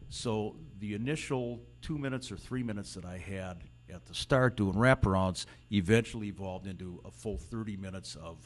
[0.09, 4.75] So the initial two minutes or three minutes that I had at the start doing
[4.75, 8.39] wraparounds eventually evolved into a full 30 minutes of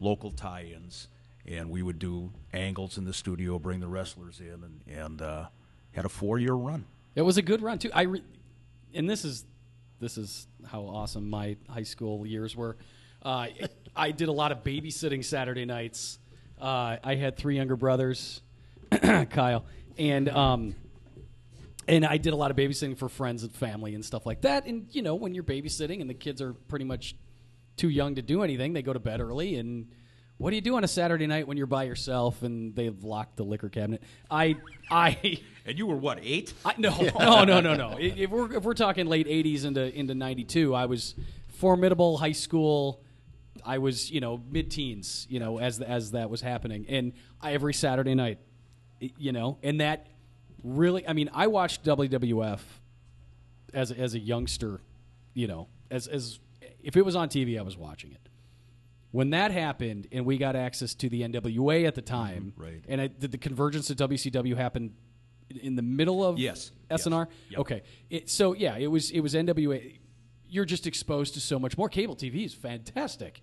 [0.00, 1.08] local tie-ins,
[1.48, 5.46] and we would do angles in the studio, bring the wrestlers in, and, and uh,
[5.92, 6.84] had a four-year run.
[7.14, 7.90] It was a good run too.
[7.92, 8.24] I re-
[8.94, 9.44] and this is
[10.00, 12.76] this is how awesome my high school years were.
[13.22, 13.48] Uh,
[13.96, 16.18] I did a lot of babysitting Saturday nights.
[16.60, 18.42] Uh, I had three younger brothers,
[19.30, 19.64] Kyle,
[19.96, 20.74] and um,
[21.88, 24.66] and I did a lot of babysitting for friends and family and stuff like that.
[24.66, 27.16] And you know, when you're babysitting and the kids are pretty much
[27.76, 29.56] too young to do anything, they go to bed early.
[29.56, 29.88] And
[30.38, 33.36] what do you do on a Saturday night when you're by yourself and they've locked
[33.36, 34.02] the liquor cabinet?
[34.30, 34.56] I
[34.90, 35.40] I.
[35.68, 36.54] And you were what eight?
[36.64, 37.96] I, no, no, no, no, no.
[37.98, 41.14] If we're if we're talking late '80s into into '92, I was
[41.48, 43.02] formidable high school.
[43.66, 47.74] I was you know mid-teens, you know, as as that was happening, and I, every
[47.74, 48.38] Saturday night,
[48.98, 50.06] you know, and that
[50.62, 52.60] really, I mean, I watched WWF
[53.74, 54.80] as as a youngster,
[55.34, 56.40] you know, as as
[56.82, 58.27] if it was on TV, I was watching it.
[59.10, 62.14] When that happened, and we got access to the NWA at the mm-hmm.
[62.14, 62.84] time, right.
[62.88, 64.94] And I, did the convergence of WCW happen
[65.48, 67.26] in the middle of Yes, SNR?
[67.26, 67.60] yes, yep.
[67.60, 69.98] Okay, it, so yeah, it was it was NWA.
[70.50, 71.88] You're just exposed to so much more.
[71.88, 73.42] Cable TV is fantastic.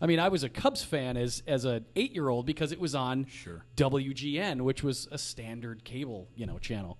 [0.00, 2.80] I mean, I was a Cubs fan as as an eight year old because it
[2.80, 3.64] was on Sure.
[3.76, 6.98] WGN, which was a standard cable you know channel,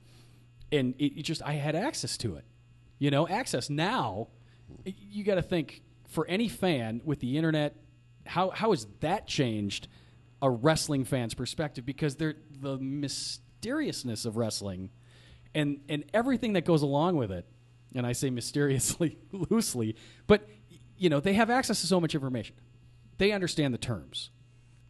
[0.71, 2.45] and it, it just I had access to it.
[2.99, 4.29] You know, access now.
[4.85, 7.77] You got to think for any fan with the internet,
[8.27, 9.89] how how has that changed
[10.43, 11.87] a wrestling fan's perspective?
[11.87, 14.91] Because they're the mysteriousness of wrestling,
[15.55, 17.47] and and everything that goes along with it.
[17.95, 20.49] And I say mysteriously loosely, but
[20.97, 22.57] you know they have access to so much information.
[23.19, 24.31] They understand the terms.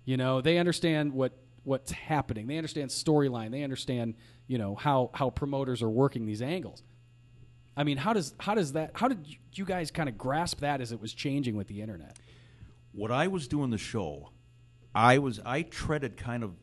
[0.05, 1.33] You know, they understand what
[1.65, 2.47] what's happening.
[2.47, 3.51] They understand storyline.
[3.51, 4.15] They understand,
[4.47, 6.83] you know, how how promoters are working these angles.
[7.77, 10.81] I mean, how does how does that how did you- guys kind of grasp that
[10.81, 12.19] as it was changing with the internet?
[12.95, 14.31] When I was doing the show,
[14.95, 16.55] I was I treaded kind of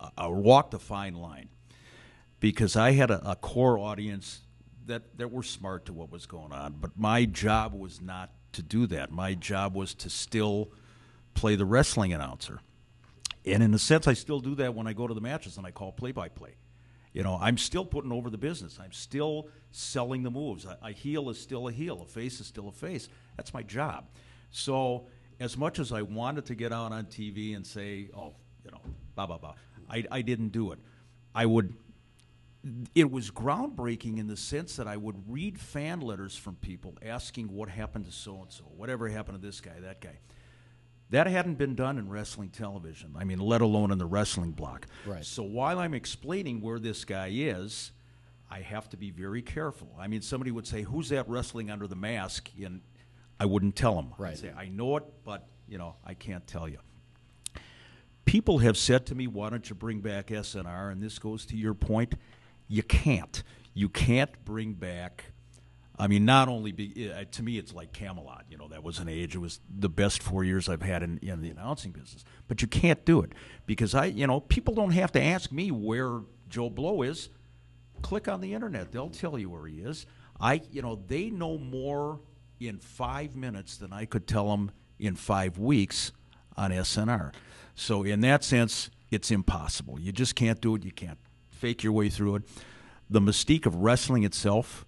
[0.00, 1.48] uh, I walked a fine line
[2.40, 4.40] because I had a, a core audience
[4.86, 8.62] that that were smart to what was going on, but my job was not to
[8.62, 9.12] do that.
[9.12, 10.70] My job was to still
[11.34, 12.60] play the wrestling announcer.
[13.44, 15.66] And in a sense, I still do that when I go to the matches and
[15.66, 16.56] I call play by play.
[17.12, 18.78] You know, I'm still putting over the business.
[18.82, 20.64] I'm still selling the moves.
[20.64, 22.02] A, a heel is still a heel.
[22.02, 23.08] A face is still a face.
[23.36, 24.06] That's my job.
[24.50, 25.06] So,
[25.40, 28.80] as much as I wanted to get out on TV and say, oh, you know,
[29.14, 29.54] blah, blah, blah,
[29.90, 30.78] I, I didn't do it.
[31.34, 31.74] I would
[32.94, 37.52] it was groundbreaking in the sense that I would read fan letters from people asking
[37.52, 40.18] what happened to so and so, whatever happened to this guy, that guy.
[41.10, 43.14] That hadn't been done in wrestling television.
[43.16, 44.86] I mean, let alone in the wrestling block.
[45.06, 45.24] Right.
[45.24, 47.92] So while I'm explaining where this guy is,
[48.50, 49.88] I have to be very careful.
[49.98, 52.82] I mean, somebody would say, "Who's that wrestling under the mask?" and
[53.40, 54.14] I wouldn't tell them.
[54.18, 54.32] Right.
[54.32, 56.78] I'd say, "I know it, but you know, I can't tell you."
[58.24, 61.56] People have said to me, "Why don't you bring back SNR?" And this goes to
[61.56, 62.14] your point.
[62.66, 63.42] You can't.
[63.74, 65.32] You can't bring back.
[66.00, 68.44] I mean, not only be, uh, to me, it's like Camelot.
[68.48, 69.34] You know, that was an age.
[69.34, 72.24] It was the best four years I've had in, in the announcing business.
[72.46, 73.32] But you can't do it
[73.66, 77.30] because I, you know, people don't have to ask me where Joe Blow is.
[78.02, 80.06] Click on the internet; they'll tell you where he is.
[80.40, 82.20] I, you know, they know more
[82.60, 86.12] in five minutes than I could tell them in five weeks
[86.56, 87.32] on SNR.
[87.74, 90.00] So in that sense, it's impossible.
[90.00, 90.84] You just can't do it.
[90.84, 91.18] You can't
[91.50, 92.42] fake your way through it.
[93.08, 94.84] The mystique of wrestling itself,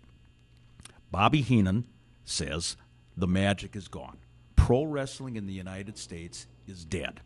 [1.11, 1.85] Bobby Heenan
[2.25, 2.77] says
[3.17, 4.19] the magic is gone.
[4.57, 7.21] Pro wrestling in the United States is dead.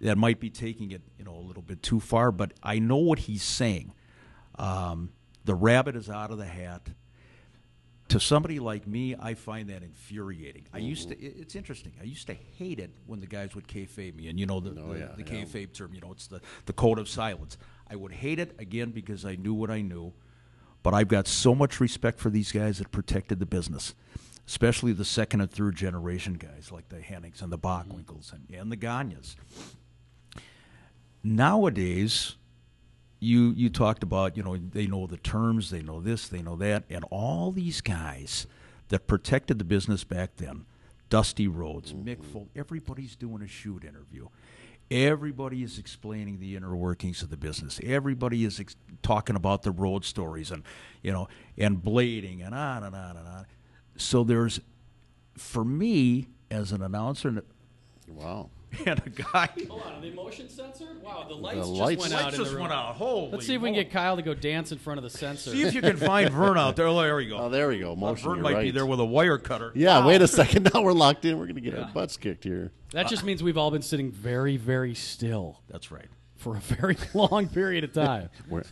[0.00, 2.96] That might be taking it, you know, a little bit too far, but I know
[2.96, 3.92] what he's saying.
[4.56, 5.10] Um,
[5.44, 6.88] the rabbit is out of the hat.
[8.08, 10.66] To somebody like me, I find that infuriating.
[10.72, 11.14] I used to.
[11.16, 11.42] Mm-hmm.
[11.42, 11.92] It's interesting.
[12.00, 14.70] I used to hate it when the guys would kayfabe me, and you know the,
[14.80, 15.44] Oh, the, yeah, the yeah.
[15.44, 15.92] kayfabe term.
[15.94, 17.58] You know, it's the the code of silence.
[17.90, 20.14] I would hate it again because I knew what I knew.
[20.82, 23.94] But I've got so much respect for these guys that protected the business,
[24.46, 28.72] especially the second and third generation guys like the Hennings and the Bockwinkels and, and
[28.72, 29.34] the Gagnes.
[31.22, 32.36] Nowadays,
[33.20, 36.56] you you talked about you know they know the terms, they know this, they know
[36.56, 38.46] that, and all these guys
[38.88, 40.64] that protected the business back then,
[41.10, 42.32] Dusty Rhodes, Mick mm-hmm.
[42.32, 44.28] Foley, everybody's doing a shoot interview.
[44.90, 47.78] Everybody is explaining the inner workings of the business.
[47.84, 50.62] Everybody is ex- talking about the road stories and
[51.02, 51.28] you know
[51.58, 53.46] and blading and on and on and on.
[53.96, 54.60] So there's,
[55.36, 57.42] for me as an announcer
[58.08, 58.50] Wow.
[58.86, 60.84] and a guy, Hold on, the motion sensor?
[61.02, 62.22] Wow, the lights just lights- went out.
[62.24, 62.94] lights just went out.
[62.96, 65.10] Holy Let's see if we can get Kyle to go dance in front of the
[65.10, 65.50] sensor.
[65.50, 66.86] See if you can find Vern out there.
[66.86, 67.38] Oh, there we go.
[67.38, 67.88] Oh, there we go.
[67.94, 68.28] Well, Motion.
[68.28, 69.72] Vern you're might be there with a wire cutter.
[69.74, 70.08] Yeah, Wow.
[70.08, 70.70] wait a second.
[70.74, 71.38] Now we're locked in.
[71.38, 72.72] We're going to get our butts kicked here.
[72.92, 76.06] that just means we've all been sitting very, very still That's right.
[76.36, 78.28] for a very long period of time.
[78.50, 78.64] We're,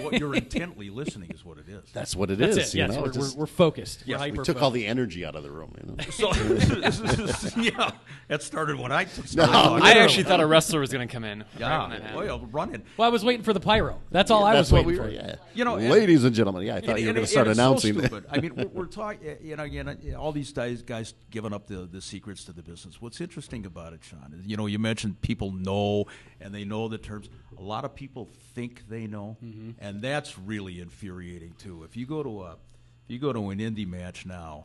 [0.00, 1.90] What you're intently listening is what it is.
[1.92, 2.74] that's what it That's is.
[2.74, 2.78] it.
[2.78, 4.02] You Yes, know, we're, It's just- we're, we're focused.
[4.06, 5.74] Yes, we're we we hyper took all the energy out of the room.
[5.80, 6.04] You know?
[6.10, 6.32] So,
[7.60, 7.90] yeah,
[8.28, 9.84] that started when I started No, talking.
[9.86, 11.40] I actually thought a wrestler was going to come in.
[11.40, 11.60] right when that
[12.00, 12.16] yeah, happened.
[12.16, 12.82] well, running.
[12.96, 13.98] Well, I was waiting for the pyro.
[14.10, 15.14] That's all I That's was what waiting we for.
[15.14, 15.34] Yeah.
[15.54, 16.62] You know, and- ladies and gentlemen.
[16.66, 17.98] Yeah, I thought And- you were and- going to start it's so announcing.
[17.98, 18.24] stupid.
[18.30, 19.36] I mean, we're, we're talking.
[19.42, 22.62] You know, you know, all these guys, guys giving up the, the secrets to the
[22.62, 23.00] business.
[23.00, 26.06] What's interesting about it, Sean, is you know, you mentioned people know
[26.40, 27.28] and they know the terms.
[27.60, 29.72] A lot of people think they know, Mm-hmm.
[29.80, 31.84] and that's really infuriating too.
[31.84, 34.64] If you go to a, if you go to an indie match now,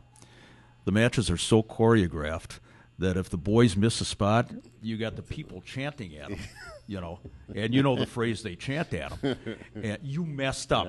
[0.86, 2.58] the matches are so choreographed
[2.98, 6.38] that if the boys miss a spot, you got the people chanting at them,
[6.86, 7.18] you know,
[7.54, 9.36] and you know the phrase they chant at them,
[9.74, 10.86] and you messed up,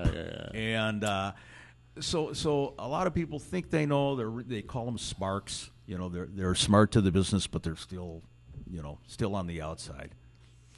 [0.53, 1.33] and uh,
[1.99, 4.15] so so a lot of people think they know.
[4.15, 7.75] They they call them smarks, you know, they're they're smart to the business, but they're
[7.75, 8.21] still,
[8.71, 10.11] you know, still on the outside.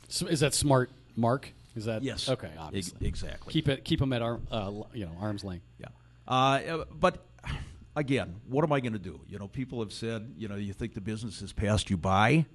[0.09, 1.51] S- Is that smart, Mark?
[1.75, 2.29] Is that Yes.
[2.29, 3.07] Okay, obviously.
[3.07, 3.53] exactly.
[3.53, 3.85] Keep it.
[3.85, 4.45] Keep them at arm.
[4.51, 5.65] Uh, you know, arm's length.
[5.79, 5.87] Yeah.
[6.27, 7.25] Uh, but
[7.95, 9.19] again, what am I going to do?
[9.27, 12.45] You know, people have said, you know, you think the business has passed you by?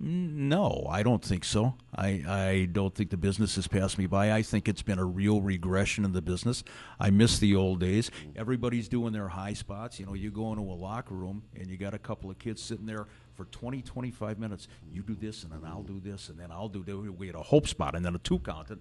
[0.00, 1.74] No, I don't think so.
[1.92, 4.32] I, I don't think the business has passed me by.
[4.32, 6.62] I think it's been a real regression in the business.
[7.00, 8.08] I miss the old days.
[8.36, 9.98] Everybody's doing their high spots.
[9.98, 12.62] You know, you go into a locker room and you got a couple of kids
[12.62, 13.06] sitting there
[13.38, 14.66] for 20, 25 minutes.
[14.92, 16.96] You do this, and then I'll do this, and then I'll do that.
[16.96, 18.68] We had a hope spot and then a two count.
[18.70, 18.80] And,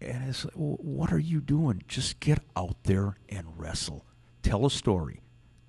[0.00, 1.84] and it's like, "Wh- what are you doing?
[1.86, 4.04] Just get out there and wrestle.
[4.42, 5.22] Tell a story.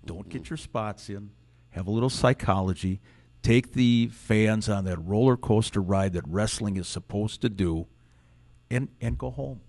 [0.04, 1.30] Don't get your spots in.
[1.70, 3.02] Have a little psychology.
[3.44, 7.86] Take the fans on that roller coaster ride that wrestling is supposed to do,
[8.72, 9.62] and and go home.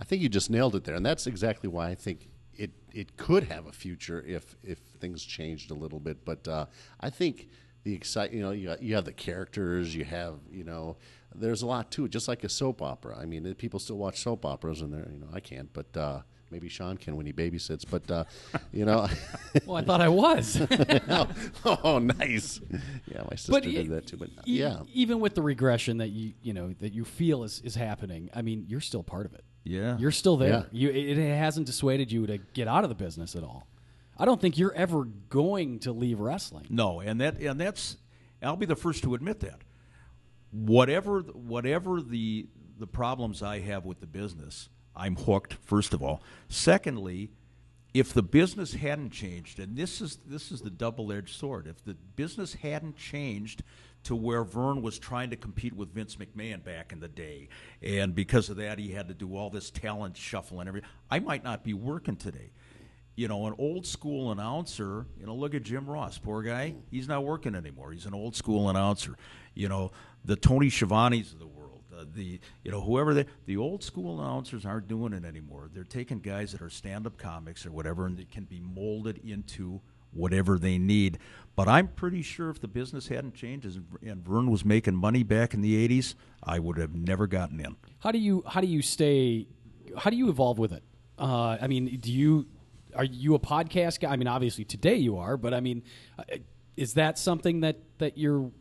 [0.00, 3.16] I think you just nailed it there, and that's exactly why I think it it
[3.16, 6.24] could have a future if if things changed a little bit.
[6.24, 6.66] But uh,
[7.00, 7.48] I think
[7.84, 10.96] the excite, you know, you you have the characters, you have you know,
[11.34, 13.16] there's a lot to it, just like a soap opera.
[13.18, 16.22] I mean, people still watch soap operas, and they're you know, I can't, but uh,
[16.50, 18.24] maybe Sean can when he babysits, but uh,
[18.72, 19.08] you know,
[19.66, 20.60] Well, I thought I was.
[21.08, 21.28] oh,
[21.84, 22.60] oh, nice.
[23.06, 24.16] Yeah, my sister but did that too.
[24.16, 27.60] But e- yeah, even with the regression that you you know that you feel is,
[27.62, 29.44] is happening, I mean, you're still part of it.
[29.68, 29.98] Yeah.
[29.98, 30.66] You're still there.
[30.72, 30.88] Yeah.
[30.88, 33.66] You it, it hasn't dissuaded you to get out of the business at all.
[34.16, 36.66] I don't think you're ever going to leave wrestling.
[36.70, 37.98] No, and that and that's
[38.42, 39.60] I'll be the first to admit that.
[40.50, 42.46] Whatever whatever the
[42.78, 46.22] the problems I have with the business, I'm hooked first of all.
[46.48, 47.30] Secondly,
[47.92, 51.94] if the business hadn't changed, and this is this is the double-edged sword, if the
[52.16, 53.62] business hadn't changed
[54.04, 57.48] to where Vern was trying to compete with Vince McMahon back in the day,
[57.82, 61.18] and because of that he had to do all this talent shuffle and everything, I
[61.18, 62.52] might not be working today
[63.18, 66.76] you know, an old school announcer, you know, look at Jim Ross, poor guy.
[66.88, 67.90] He's not working anymore.
[67.90, 69.16] He's an old school announcer.
[69.54, 69.90] You know,
[70.24, 74.20] the Tony Schiavone's of the world, uh, the, you know, whoever they, the old school
[74.20, 75.68] announcers aren't doing it anymore.
[75.74, 79.18] They're taking guys that are stand up comics or whatever and they can be molded
[79.24, 79.80] into
[80.12, 81.18] whatever they need.
[81.56, 83.66] But I'm pretty sure if the business hadn't changed
[84.02, 87.76] and Vern was making money back in the 80s, I would have never gotten in.
[87.98, 89.48] How do you how do you stay?
[89.96, 90.84] How do you evolve with it?
[91.18, 92.46] Uh, I mean, do you
[92.94, 94.12] are you a podcast guy?
[94.12, 95.82] I mean, obviously today you are, but I mean,
[96.18, 96.22] uh,
[96.76, 98.52] is that something that that you're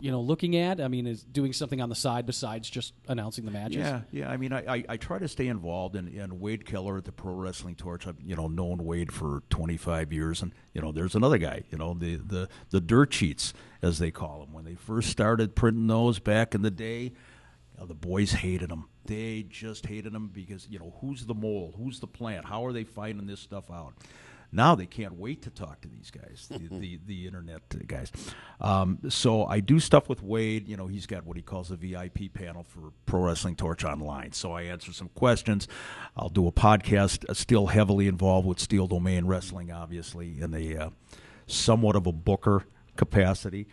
[0.00, 0.80] you know looking at?
[0.80, 3.78] I mean, is doing something on the side besides just announcing the matches?
[3.78, 4.30] Yeah, yeah.
[4.30, 7.12] I mean, I, I, I try to stay involved, and, and Wade Keller at the
[7.12, 8.06] Pro Wrestling Torch.
[8.06, 11.64] I've you know known Wade for 25 years, and you know there's another guy.
[11.70, 15.54] You know the the the dirt sheets as they call them when they first started
[15.54, 17.02] printing those back in the day.
[17.02, 18.88] You know, the boys hated them.
[19.04, 22.72] They just hated them because you know who's the mole, who's the plant, how are
[22.72, 23.94] they finding this stuff out?
[24.52, 28.12] Now they can't wait to talk to these guys, the, the, the internet guys.
[28.60, 30.68] Um, so I do stuff with Wade.
[30.68, 34.32] You know, he's got what he calls a VIP panel for Pro Wrestling Torch Online.
[34.32, 35.68] So I answer some questions.
[36.16, 40.76] I'll do a podcast, uh, still heavily involved with Steel Domain Wrestling, obviously, in a
[40.76, 40.90] uh,
[41.46, 42.64] somewhat of a booker
[42.96, 43.66] capacity.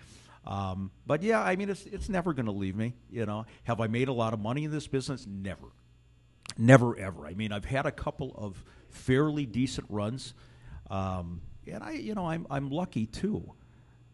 [0.45, 2.93] Um, but yeah, I mean, it's it's never going to leave me.
[3.09, 5.25] You know, have I made a lot of money in this business?
[5.25, 5.67] Never,
[6.57, 7.25] never ever.
[7.25, 10.33] I mean, I've had a couple of fairly decent runs,
[10.93, 13.53] um, and I, you know, I'm I'm lucky too.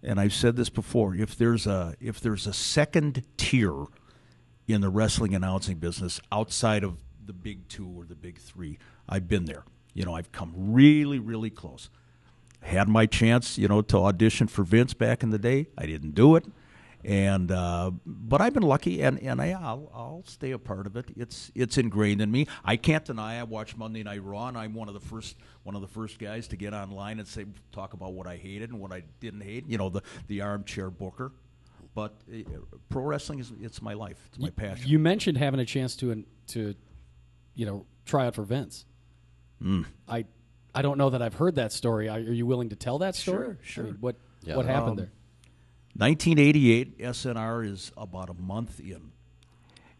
[0.01, 3.85] And I've said this before: if there's a if there's a second tier
[4.67, 8.77] in the wrestling announcing business outside of the big two or the big three,
[9.07, 9.63] I've been there.
[9.93, 11.89] You know, I've come really, really close
[12.61, 15.67] had my chance, you know, to audition for Vince back in the day.
[15.77, 16.45] I didn't do it,
[17.03, 20.95] and uh, but I've been lucky, and and I, I'll I'll stay a part of
[20.97, 21.05] it.
[21.15, 22.47] It's it's ingrained in me.
[22.63, 23.39] I can't deny.
[23.39, 26.19] I watch Monday Night Raw, and I'm one of the first one of the first
[26.19, 29.41] guys to get online and say talk about what I hated and what I didn't
[29.41, 29.65] hate.
[29.67, 31.31] You know, the the armchair booker.
[31.95, 32.37] But uh,
[32.89, 34.17] pro wrestling is it's my life.
[34.29, 34.87] It's my passion.
[34.87, 36.75] You mentioned having a chance to to
[37.55, 38.85] you know try out for Vince.
[39.61, 39.83] Hmm.
[40.07, 40.25] I
[40.75, 42.07] I don't know that I've heard that story.
[42.09, 43.45] Are, are you willing to tell that story?
[43.45, 43.83] Sure, sure.
[43.85, 44.55] I mean, what Yeah.
[44.55, 45.11] what happened Um, there?
[45.99, 49.11] 1988, SNR is about a month in.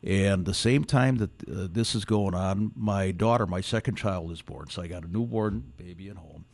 [0.02, 4.32] And the same time that uh, this is going on, my daughter, my second child,
[4.32, 4.70] is born.
[4.70, 6.46] So I got a newborn baby at home.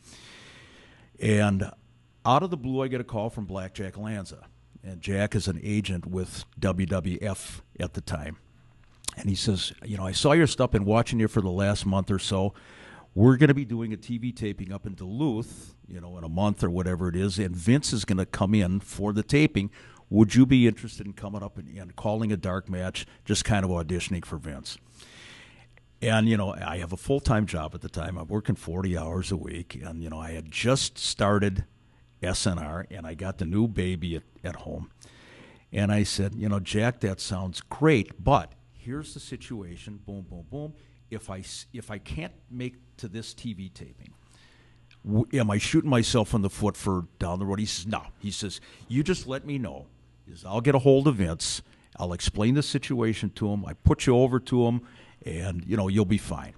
[1.20, 1.70] And
[2.24, 4.48] out of the blue, I get a call from Black Jack Lanza.
[4.82, 8.38] And Jack is an agent with WWF at the time.
[9.16, 11.86] And he says, You know, I saw your stuff, been watching you for the last
[11.86, 12.52] month or so.
[13.16, 16.28] We're going to be doing a TV taping up in Duluth, you know, in a
[16.28, 19.70] month or whatever it is, and Vince is going to come in for the taping.
[20.10, 23.64] Would you be interested in coming up and, and calling a dark match, just kind
[23.64, 24.76] of auditioning for Vince?
[26.02, 28.18] And you know, I have a full time job at the time.
[28.18, 31.64] I'm working 40 hours a week, and you know, I had just started
[32.22, 34.90] SNR, and I got the new baby at, at home.
[35.72, 40.00] And I said, you know, Jack, that sounds great, but here's the situation.
[40.04, 40.74] Boom, boom, boom.
[41.10, 41.42] If I
[41.72, 44.12] if I can't make to this TV taping,
[45.06, 47.60] w- am I shooting myself in the foot for down the road?
[47.60, 48.02] He says, no.
[48.18, 49.86] He says, you just let me know.
[50.28, 51.62] Says, I'll get a hold of Vince.
[51.98, 53.64] I'll explain the situation to him.
[53.64, 54.82] I put you over to him,
[55.24, 56.54] and you know you'll be fine.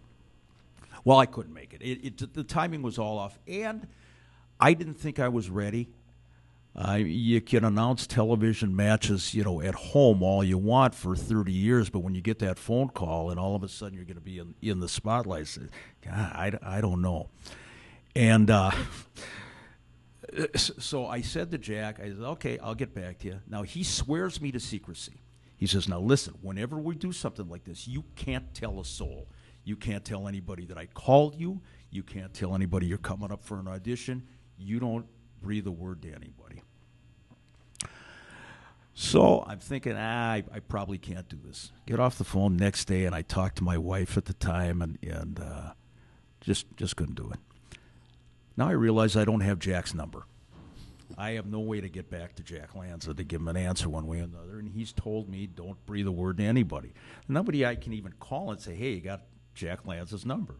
[1.04, 1.82] Well, I couldn't make it.
[1.82, 3.86] It, it the timing was all off, and
[4.58, 5.88] I didn't think I was ready.
[6.80, 11.50] Uh, you can announce television matches, you know, at home all you want for 30
[11.50, 14.14] years, but when you get that phone call and all of a sudden you're going
[14.14, 15.48] to be in, in the spotlight,
[16.04, 17.30] God, I, I don't know.
[18.14, 18.70] And uh,
[20.54, 23.40] so I said to Jack, I said, okay, I'll get back to you.
[23.48, 25.20] Now, he swears me to secrecy.
[25.56, 29.26] He says, now listen, whenever we do something like this, you can't tell a soul.
[29.64, 31.60] You can't tell anybody that I called you.
[31.90, 34.28] You can't tell anybody you're coming up for an audition.
[34.56, 35.06] You don't
[35.42, 36.62] breathe a word to anybody.
[39.00, 41.70] So I'm thinking, ah, I, I probably can't do this.
[41.86, 44.82] Get off the phone next day, and I talked to my wife at the time,
[44.82, 45.70] and, and uh,
[46.40, 47.78] Just just couldn't do it.
[48.56, 50.26] Now I realize I don't have Jack's number.
[51.16, 53.88] I have no way to get back to Jack Lanza to give him an answer
[53.88, 56.92] one way or another, and he's told me don't breathe a word to anybody.
[57.28, 59.22] Nobody I can even call and say, "Hey, you got
[59.54, 60.56] Jack Lanza's number."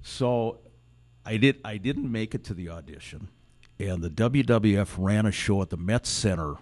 [0.00, 0.60] So
[1.26, 1.60] I did.
[1.66, 3.28] I didn't make it to the audition,
[3.78, 6.56] and the WWF ran a show at the Met Center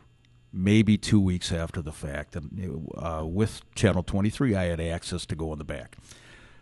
[0.53, 2.37] maybe two weeks after the fact.
[2.37, 5.97] And uh, with Channel 23, I had access to go in the back.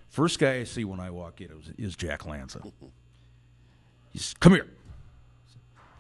[0.09, 2.61] First guy I see when I walk in is, is Jack Lanza.
[4.13, 4.67] He says, "Come here."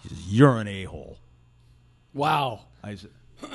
[0.03, 1.19] He says, "You're an a-hole."
[2.13, 2.63] Wow.
[2.83, 3.11] I said,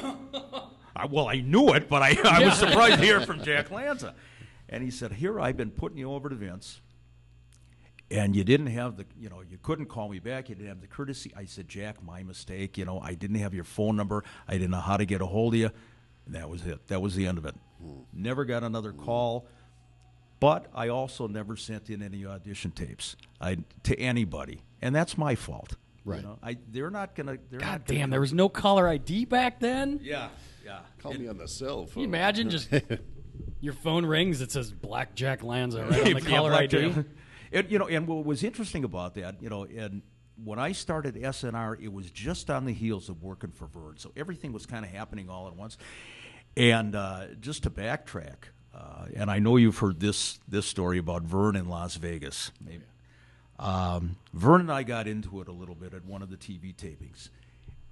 [0.95, 3.69] I, "Well, I knew it, but I, I was surprised to hear it from Jack
[3.69, 4.15] Lanza."
[4.69, 6.79] And he said, "Here, I've been putting you over to Vince."
[8.11, 10.81] And you didn't have the you know you couldn't call me back you didn't have
[10.81, 11.31] the courtesy.
[11.35, 14.71] I said jack my mistake you know i didn't have your phone number i didn't
[14.71, 15.71] know how to get a hold of you.
[16.25, 16.87] And that was it.
[16.87, 17.53] That was the end of it.
[17.79, 17.99] Hmm.
[18.11, 19.03] Never got another hmm.
[19.03, 19.47] call
[20.39, 25.35] but i also never sent in any audition tapes I, to anybody and that's my
[25.35, 25.75] fault.
[26.03, 26.21] Right.
[26.21, 28.87] you know, I, they're not gonna they're God not gonna, damn, there was no caller
[28.87, 29.99] ID back then.
[30.03, 30.29] yeah
[30.65, 30.79] yeah.
[30.99, 31.93] Call me on the cell phone.
[31.93, 32.69] Can you imagine just
[33.61, 36.93] your phone rings, it says Black Jack Lanza right on the caller ID.
[37.51, 40.01] And you know, and what was interesting about that, you know, and
[40.43, 44.11] when I started SNR, it was just on the heels of working for Vern, so
[44.15, 45.77] everything was kind of happening all at once.
[46.57, 48.35] And uh, just to backtrack,
[48.73, 52.51] uh, and I know you've heard this this story about Vern in Las Vegas.
[52.63, 52.83] Maybe.
[53.57, 56.75] Um, Vern and I got into it a little bit at one of the TV
[56.75, 57.29] tapings,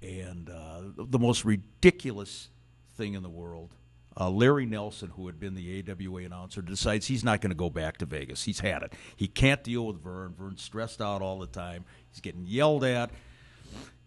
[0.02, 2.48] and uh, the most ridiculous
[2.96, 3.70] thing in the world.
[4.18, 7.68] Uh, Larry Nelson, who had been the AWA announcer, decides he's not going to go
[7.68, 8.44] back to Vegas.
[8.44, 8.92] He's had it.
[9.16, 10.34] He can't deal with Vern.
[10.38, 11.84] Vern's stressed out all the time.
[12.10, 13.10] He's getting yelled at.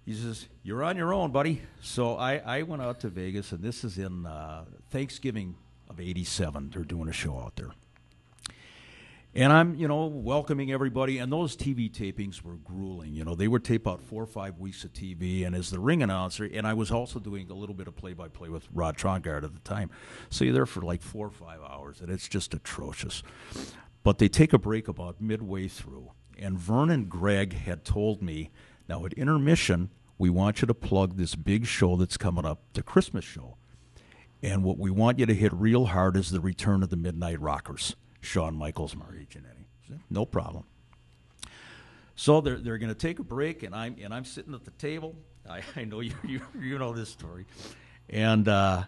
[0.05, 3.61] He says, "You're on your own, buddy." So I, I went out to Vegas, and
[3.61, 5.55] this is in uh, Thanksgiving
[5.89, 6.71] of '87.
[6.73, 7.71] They're doing a show out there.
[9.37, 11.19] And I'm, you know, welcoming everybody.
[11.19, 13.13] And those TV tapings were grueling.
[13.13, 15.45] You know, they would tape out four or five weeks of TV.
[15.45, 18.49] And as the ring announcer, and I was also doing a little bit of play-by-play
[18.49, 19.91] with Rod Trongard at the time.
[20.31, 23.21] So you're there for like four or five hours, and it's just atrocious.
[24.01, 26.13] But they take a break about midway through.
[26.39, 28.49] And Vern and Greg had told me,
[28.89, 32.81] now at intermission, we want you to plug this big show that's coming up, the
[32.81, 33.57] Christmas show.
[34.41, 37.39] And what we want you to hit real hard is the return of the Midnight
[37.39, 37.95] Rockers,
[38.27, 39.93] Shawn Michaels, Marty Jannetty.
[39.93, 40.65] I No problem.
[42.15, 44.71] So they're, they're going to take a break, and I'm and I'm sitting at the
[44.71, 45.15] table.
[45.49, 47.45] I, I know you, you you know this story,
[48.09, 48.83] and uh,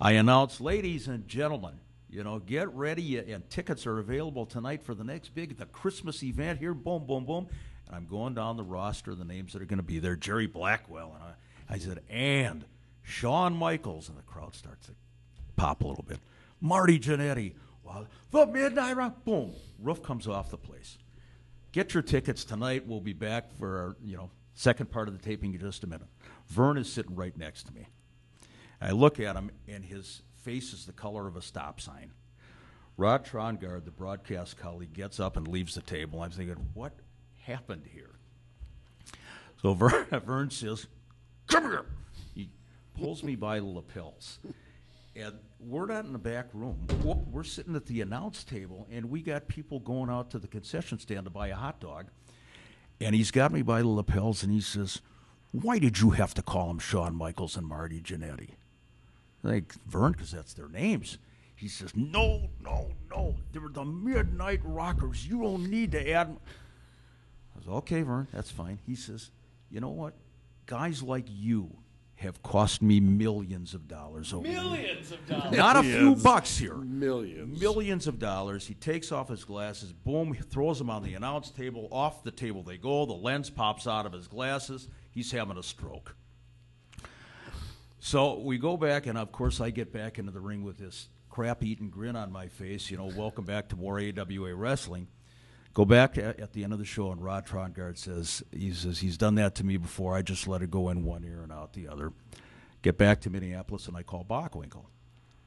[0.00, 1.78] I announce, ladies and gentlemen,
[2.08, 6.22] you know, get ready, and tickets are available tonight for the next big the Christmas
[6.22, 6.72] event here.
[6.72, 7.48] Boom, boom, boom,
[7.86, 10.16] and I'm going down the roster, the names that are going to be there.
[10.16, 12.64] Jerry Blackwell, and I, I said, and
[13.02, 14.92] Shawn Michaels, and the crowd starts to
[15.56, 16.18] pop a little bit.
[16.62, 17.54] Marty Jannetty,
[17.90, 18.06] well,
[18.46, 20.98] the Midnight Rock, boom, roof comes off the place.
[21.72, 22.86] Get your tickets tonight.
[22.86, 25.86] We'll be back for our, you know, second part of the taping in just a
[25.86, 26.08] minute.
[26.48, 27.86] Vern is sitting right next to me.
[28.80, 32.12] I look at him, and his face is the color of a stop sign.
[32.96, 36.22] Rod Trongard, the broadcast colleague, gets up and leaves the table.
[36.22, 36.92] I'm thinking, what
[37.38, 38.10] happened here?
[39.62, 40.86] So Vern, Vern says,
[41.46, 41.86] "Come here."
[42.34, 42.50] He
[42.98, 44.38] pulls me by the lapels,
[45.16, 46.86] and we're not in the back room.
[47.02, 50.98] We're- sitting at the announce table, and we got people going out to the concession
[50.98, 52.06] stand to buy a hot dog.
[53.00, 55.00] And he's got me by the lapels, and he says,
[55.52, 58.50] "Why did you have to call him Shawn Michaels and Marty Jannetty?"
[59.42, 61.18] Like Vern, because that's their names.
[61.56, 63.36] He says, "No, no, no.
[63.52, 65.26] They're the Midnight Rockers.
[65.26, 66.38] You don't need to add."
[67.56, 69.30] I said, "Okay, Vern, that's fine." He says,
[69.70, 70.14] "You know what?
[70.66, 71.78] Guys like you
[72.20, 74.62] have cost me millions of dollars over the years.
[74.62, 75.56] Millions of dollars.
[75.56, 76.22] Not a few Millions.
[76.22, 76.74] bucks here.
[76.74, 77.58] Millions.
[77.58, 78.66] Millions of dollars.
[78.66, 81.88] He takes off his glasses, boom, he throws them on the announce table.
[81.90, 83.06] Off the table they go.
[83.06, 84.88] The lens pops out of his glasses.
[85.10, 86.14] He's having a stroke.
[88.00, 91.08] So we go back, and of course, I get back into the ring with this
[91.30, 92.90] crap eating grin on my face.
[92.90, 95.08] You know, welcome back to more AWA wrestling.
[95.72, 98.98] Go back at, at the end of the show, and Rod Trongard says he says
[98.98, 100.16] he's done that to me before.
[100.16, 102.12] I just let it go in one ear and out the other.
[102.82, 104.86] Get back to Minneapolis, and I call Bockwinkel.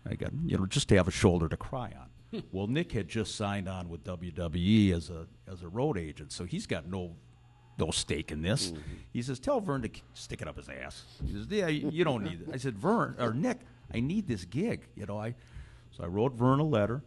[0.10, 2.10] I got you know just to have a shoulder to cry on.
[2.32, 2.48] Hmm.
[2.52, 6.46] well, Nick had just signed on with WWE as a as a road agent, so
[6.46, 7.16] he's got no
[7.78, 8.72] no stake in this.
[8.72, 8.82] Mm-hmm.
[9.12, 11.90] He says, "Tell Vern to k- stick it up his ass." He says, "Yeah, you
[11.92, 13.60] you don't need it." I said, "Vern or Nick,
[13.94, 15.36] I need this gig." You know, I
[15.92, 17.04] so I wrote Vern a letter.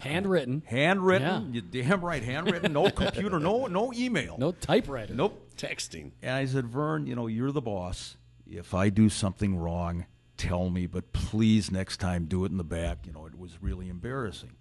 [0.00, 0.62] Handwritten.
[0.66, 1.42] Handwritten, Yeah.
[1.52, 4.36] you damn right, handwritten, no computer, no no email.
[4.38, 5.14] No typewriter.
[5.14, 5.44] Nope.
[5.56, 6.12] Texting.
[6.22, 8.16] And I said, Vern, you know, you're the boss.
[8.48, 12.64] If I do something wrong, tell me, but please next time do it in the
[12.64, 12.98] back.
[13.06, 14.52] You know, it was really embarrassing.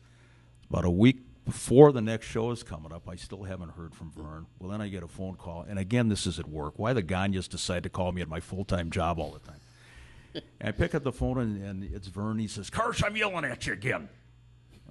[0.69, 4.11] About a week before the next show is coming up, I still haven't heard from
[4.11, 4.47] Vern.
[4.59, 6.73] Well, then I get a phone call, and again, this is at work.
[6.77, 9.61] Why the Gagnes decide to call me at my full time job all the time?
[10.59, 12.38] and I pick up the phone, and, and it's Vern.
[12.39, 14.09] He says, "Karch, I'm yelling at you again."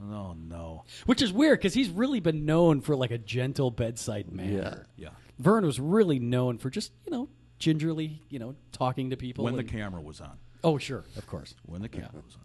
[0.01, 0.85] Oh no!
[1.07, 4.87] Which is weird because he's really been known for like a gentle bedside manner.
[4.97, 5.07] Yeah.
[5.07, 5.11] yeah.
[5.39, 7.29] Vern was really known for just you know
[7.59, 9.45] gingerly you know talking to people.
[9.45, 10.39] When the camera was on.
[10.63, 11.55] oh sure, of course.
[11.65, 12.43] when the camera was on.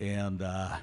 [0.00, 0.76] And uh,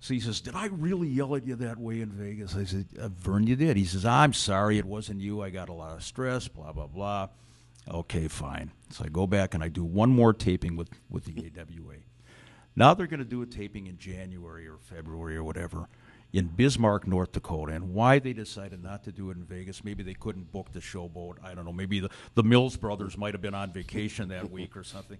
[0.00, 2.54] so he says, Did I really yell at you that way in Vegas?
[2.54, 3.76] I said, uh, Vern, you did.
[3.76, 5.42] He says, I'm sorry, it wasn't you.
[5.42, 7.28] I got a lot of stress, blah, blah, blah.
[7.90, 8.70] Okay, fine.
[8.90, 11.96] So I go back and I do one more taping with, with the AWA.
[12.78, 15.88] Now they're going to do a taping in January or February or whatever
[16.32, 17.72] in Bismarck, North Dakota.
[17.72, 20.78] And why they decided not to do it in Vegas, maybe they couldn't book the
[20.78, 21.42] showboat.
[21.42, 21.72] I don't know.
[21.72, 25.18] Maybe the, the Mills brothers might have been on vacation that week or something.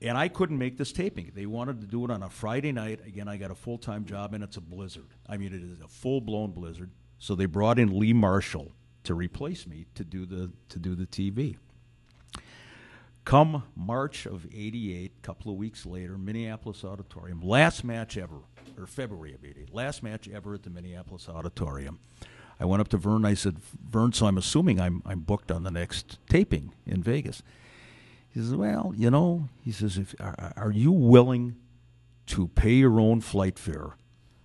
[0.00, 1.32] And I couldn't make this taping.
[1.34, 3.00] They wanted to do it on a Friday night.
[3.06, 5.08] Again, I got a full time job, and it's a blizzard.
[5.28, 6.90] I mean, it is a full blown blizzard.
[7.18, 8.72] So they brought in Lee Marshall
[9.04, 11.58] to replace me to do the to do the TV.
[13.24, 18.40] Come March of '88, a couple of weeks later, Minneapolis Auditorium, last match ever,
[18.76, 22.00] or February of '88, last match ever at the Minneapolis Auditorium.
[22.58, 23.24] I went up to Vern.
[23.24, 27.42] I said, "Vern, so I'm assuming I'm I'm booked on the next taping in Vegas."
[28.28, 31.56] He says, "Well, you know," he says, "if are, are you willing
[32.26, 33.96] to pay your own flight fare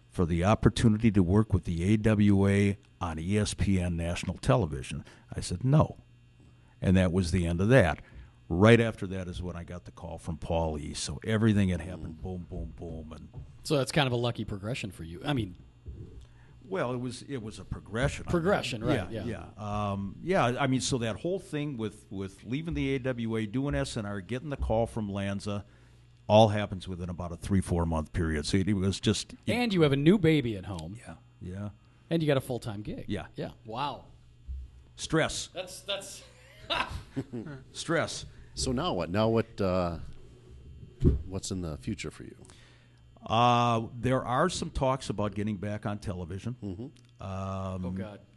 [0.09, 5.03] for the opportunity to work with the AWA on ESPN national television?"
[5.35, 5.97] I said, "No,"
[6.79, 8.01] and that was the end of that.
[8.49, 10.93] Right after that is when I got the call from Paul E.
[10.93, 13.27] So everything had happened, boom, boom, boom, and
[13.63, 15.21] So that's kind of a lucky progression for you.
[15.25, 15.55] I mean,
[16.69, 18.25] well, it was it was a progression.
[18.27, 19.45] I Progression, mean, right, Yeah, yeah.
[19.57, 20.45] yeah, um, yeah.
[20.59, 24.57] I mean, so that whole thing with with leaving the AWA, doing SNR, getting the
[24.57, 25.65] call from Lanza,
[26.27, 28.45] all happens within about a three four month period.
[28.45, 31.69] So it was just and you have a new baby at home, yeah, yeah.
[32.09, 33.05] and you got a full time gig.
[33.07, 33.25] Yeah.
[33.35, 33.49] yeah.
[33.65, 34.05] Wow,
[34.95, 36.23] Stress, that's that's.
[37.71, 38.25] stress.
[38.57, 39.11] So now what?
[39.11, 39.61] Now what?
[39.61, 39.97] Uh,
[41.27, 42.35] what's in the future for you?
[43.23, 46.55] Uh, there are some talks about getting back on television.
[47.21, 48.19] oh God.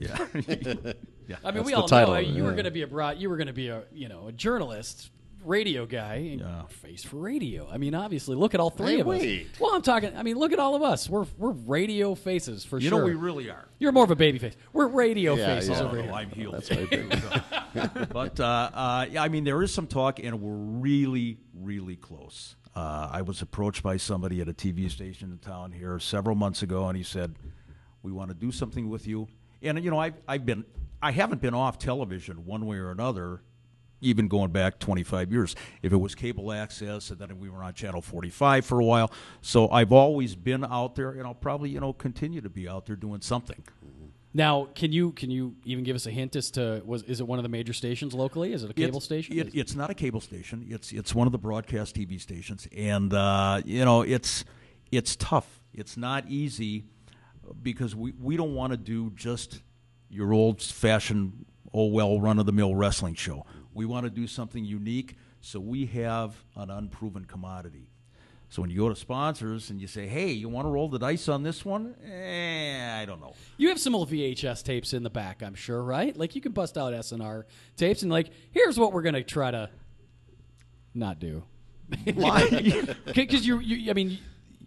[0.00, 0.44] Yeah, yeah.
[1.42, 2.86] I mean, That's we all title know of it, you were going to be a
[2.86, 5.10] broad, you were going to be a you know a journalist,
[5.44, 6.66] radio guy, and Yeah.
[6.66, 7.68] face for radio.
[7.70, 9.46] I mean, obviously, look at all three Hey, of wait.
[9.52, 9.60] us.
[9.60, 10.14] Well, I'm talking.
[10.16, 11.08] I mean, look at all of us.
[11.08, 12.98] We're we're radio faces for You sure.
[12.98, 13.68] You know, we really are.
[13.78, 14.56] You're more of a baby face.
[14.72, 15.82] We're radio Yeah, faces yeah.
[15.82, 16.12] over Oh, here.
[16.12, 16.54] I'm healed.
[16.54, 18.08] That's what I think.
[18.10, 22.56] but uh, uh, yeah, I mean, there is some talk, and we're really, really close.
[22.74, 26.62] Uh, I was approached by somebody at a TV station in town here several months
[26.62, 27.34] ago, and he said,
[28.02, 29.28] "We want to do something with you."
[29.62, 30.64] And you know, I've I've been
[31.02, 33.42] I haven't been off television one way or another,
[34.00, 35.56] even going back 25 years.
[35.82, 39.10] If it was cable access, and then we were on Channel 45 for a while,
[39.40, 42.86] so I've always been out there, and I'll probably you know continue to be out
[42.86, 43.62] there doing something.
[44.34, 47.26] Now, can you can you even give us a hint as to was is it
[47.26, 48.52] one of the major stations locally?
[48.52, 49.38] Is it a cable It's- station?
[49.38, 50.66] It, it's not a cable station.
[50.68, 54.44] It's it's one of the broadcast TV stations, and uh, you know it's
[54.92, 55.60] it's tough.
[55.72, 56.84] It's not easy
[57.62, 59.62] because we, we don't want to do just
[60.10, 63.46] your old fashioned oh well run of the mill wrestling show.
[63.78, 67.86] We want to do something unique, so we have an unproven commodity.
[68.48, 70.98] So when you go to sponsors and you say, "Hey, you want to roll the
[70.98, 73.34] dice on this one?" Eh, I don't know.
[73.56, 76.16] You have some old VHS tapes in the back, I'm sure, right?
[76.16, 77.44] Like you can bust out SNR
[77.76, 79.70] tapes and like, here's what we're gonna try to
[80.92, 81.44] not do.
[82.14, 82.48] Why?
[83.14, 84.18] Because you, you, I mean,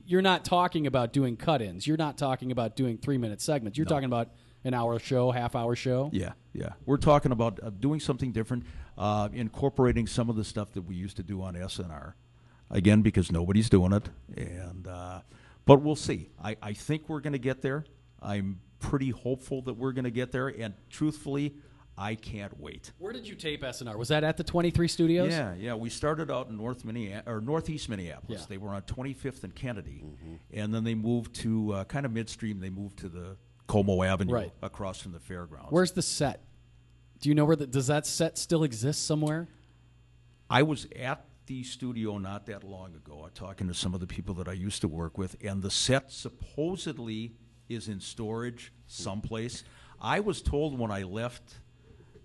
[0.05, 1.85] you're not talking about doing cut-ins.
[1.85, 3.77] You're not talking about doing three-minute segments.
[3.77, 4.29] You're talking about
[4.63, 6.09] an hour show, half-hour show.
[6.13, 6.73] Yeah, yeah.
[6.85, 8.65] We're talking about uh, doing something different,
[8.97, 12.13] uh, incorporating some of the stuff that we used to do on SNR.
[12.69, 15.21] Again, because nobody's doing it, and uh,
[15.65, 16.29] but we'll see.
[16.41, 17.83] I, I think we're going to get there.
[18.21, 21.55] I'm pretty hopeful that we're going to get there, and truthfully,
[21.97, 22.93] I can't wait.
[22.97, 23.95] Where did you tape SNR?
[23.97, 25.31] Was that at the 23 Studios?
[25.31, 25.75] Yeah, yeah.
[25.75, 28.41] We started out in North Minneapolis or Northeast Minneapolis.
[28.41, 28.45] Yeah.
[28.47, 30.03] They were on 25th and Kennedy,
[30.51, 32.59] and then they moved to uh, kind of midstream.
[32.59, 33.35] They moved to the
[33.67, 34.53] Como Avenue Right.
[34.61, 35.71] across from the fairgrounds.
[35.71, 36.43] Where's the set?
[37.19, 39.47] Do you know where the does that set still exist somewhere?
[40.49, 44.07] I was at the studio not that long ago, uh, talking to some of the
[44.07, 47.33] people that I used to work with, and the set supposedly
[47.69, 49.63] is in storage someplace.
[49.99, 51.59] I was told when I left,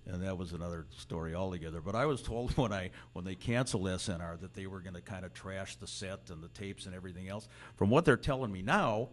[0.07, 1.81] and that was another story altogether.
[1.81, 5.01] But I was told when I when they canceled SNR that they were going to
[5.03, 7.49] kind of trash the set and the tapes and everything else.
[7.77, 9.11] From what they're telling me now,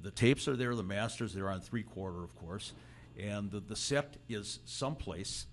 [0.00, 2.72] the tapes are there, the masters they're on three quarter, of course,
[3.18, 5.46] and the, the set is someplace,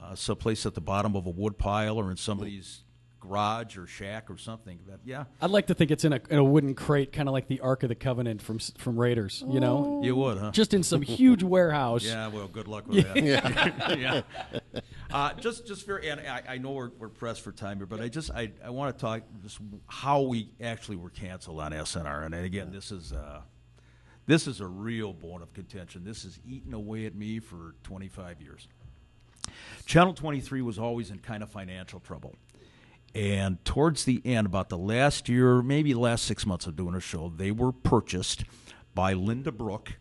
[0.00, 2.84] uh, someplace at the bottom of a wood pile or in somebody's
[3.20, 4.78] garage or shack or something.
[4.86, 7.32] But yeah, I'd like to think it's in a, in a wooden crate, kind of
[7.32, 9.44] like the Ark of the Covenant from from Raiders.
[9.46, 10.50] You know, you would, huh?
[10.52, 12.04] just in some huge warehouse.
[12.04, 13.22] Yeah, well, good luck with that.
[13.22, 13.94] yeah.
[13.94, 14.80] yeah.
[15.12, 18.00] Uh, just, just very, and I, I know we're, we're pressed for time here, but
[18.00, 22.26] I just, I, I want to talk just how we actually were canceled on SNR.
[22.26, 23.40] And again, this is, uh,
[24.30, 26.04] this is a real bone of contention.
[26.04, 28.68] This has eaten away at me for 25 years.
[29.86, 32.36] Channel 23 was always in kind of financial trouble.
[33.12, 36.94] And towards the end, about the last year, maybe the last six months of doing
[36.94, 38.44] a show, they were purchased
[38.94, 39.94] by Linda Brooke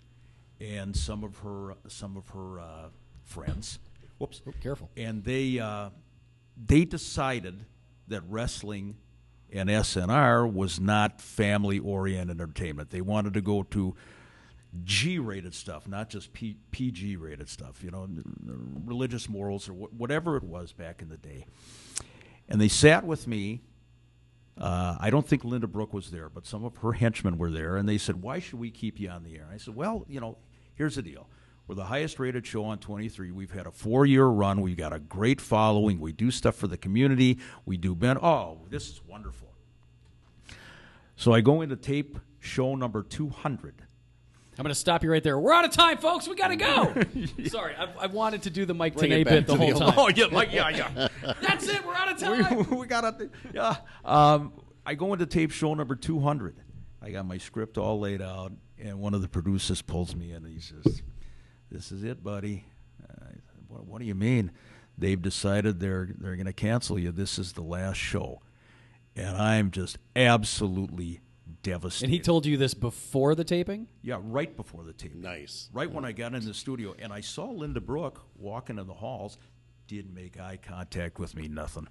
[0.61, 2.89] and some of her some of her uh,
[3.23, 3.79] friends.
[4.19, 4.91] Whoops, careful.
[4.95, 5.89] And they uh,
[6.63, 7.65] they decided
[8.09, 8.97] that wrestling
[9.51, 12.91] and SNR was not family oriented entertainment.
[12.91, 13.95] They wanted to go to
[14.83, 18.07] G rated stuff, not just P- PG rated stuff, you know,
[18.85, 21.45] religious morals or wh- whatever it was back in the day.
[22.47, 23.61] And they sat with me.
[24.57, 27.77] Uh, I don't think Linda Brooke was there, but some of her henchmen were there,
[27.77, 30.19] and they said, "Why should we keep you on the air?" I said, "Well, you
[30.19, 30.37] know,
[30.75, 31.27] here's the deal.
[31.67, 33.31] We're the highest rated show on 23.
[33.31, 34.61] We've had a four year run.
[34.61, 35.99] We've got a great following.
[35.99, 37.39] We do stuff for the community.
[37.65, 38.17] We do Ben.
[38.17, 39.47] Oh, this is wonderful."
[41.15, 43.83] So I go into tape show number 200.
[44.59, 45.39] I'm going to stop you right there.
[45.39, 46.27] We're out of time, folks.
[46.27, 46.93] We got to go.
[47.47, 49.81] Sorry, I've, I've wanted to do the Mike Bring bit the to the whole old-
[49.81, 49.93] time.
[49.97, 51.07] Oh yeah, like yeah, yeah.
[51.41, 51.85] That's it.
[51.85, 52.67] We're out of time.
[52.69, 53.77] we, we got a yeah.
[54.03, 54.51] Um,
[54.85, 56.57] I go into tape show number two hundred.
[57.01, 60.43] I got my script all laid out, and one of the producers pulls me in
[60.43, 61.03] and he says,
[61.71, 62.65] "This is it, buddy."
[63.09, 64.51] I said, what, what do you mean?
[64.97, 67.13] They've decided they're they're going to cancel you.
[67.13, 68.41] This is the last show,
[69.15, 71.21] and I'm just absolutely
[71.63, 72.05] devastated.
[72.05, 73.87] And he told you this before the taping?
[74.01, 75.15] yeah, right before the tape.
[75.15, 75.69] Nice.
[75.73, 78.93] Right when I got in the studio, and I saw Linda Brooke walking in the
[78.93, 79.37] halls,
[79.87, 81.87] didn't make eye contact with me, nothing.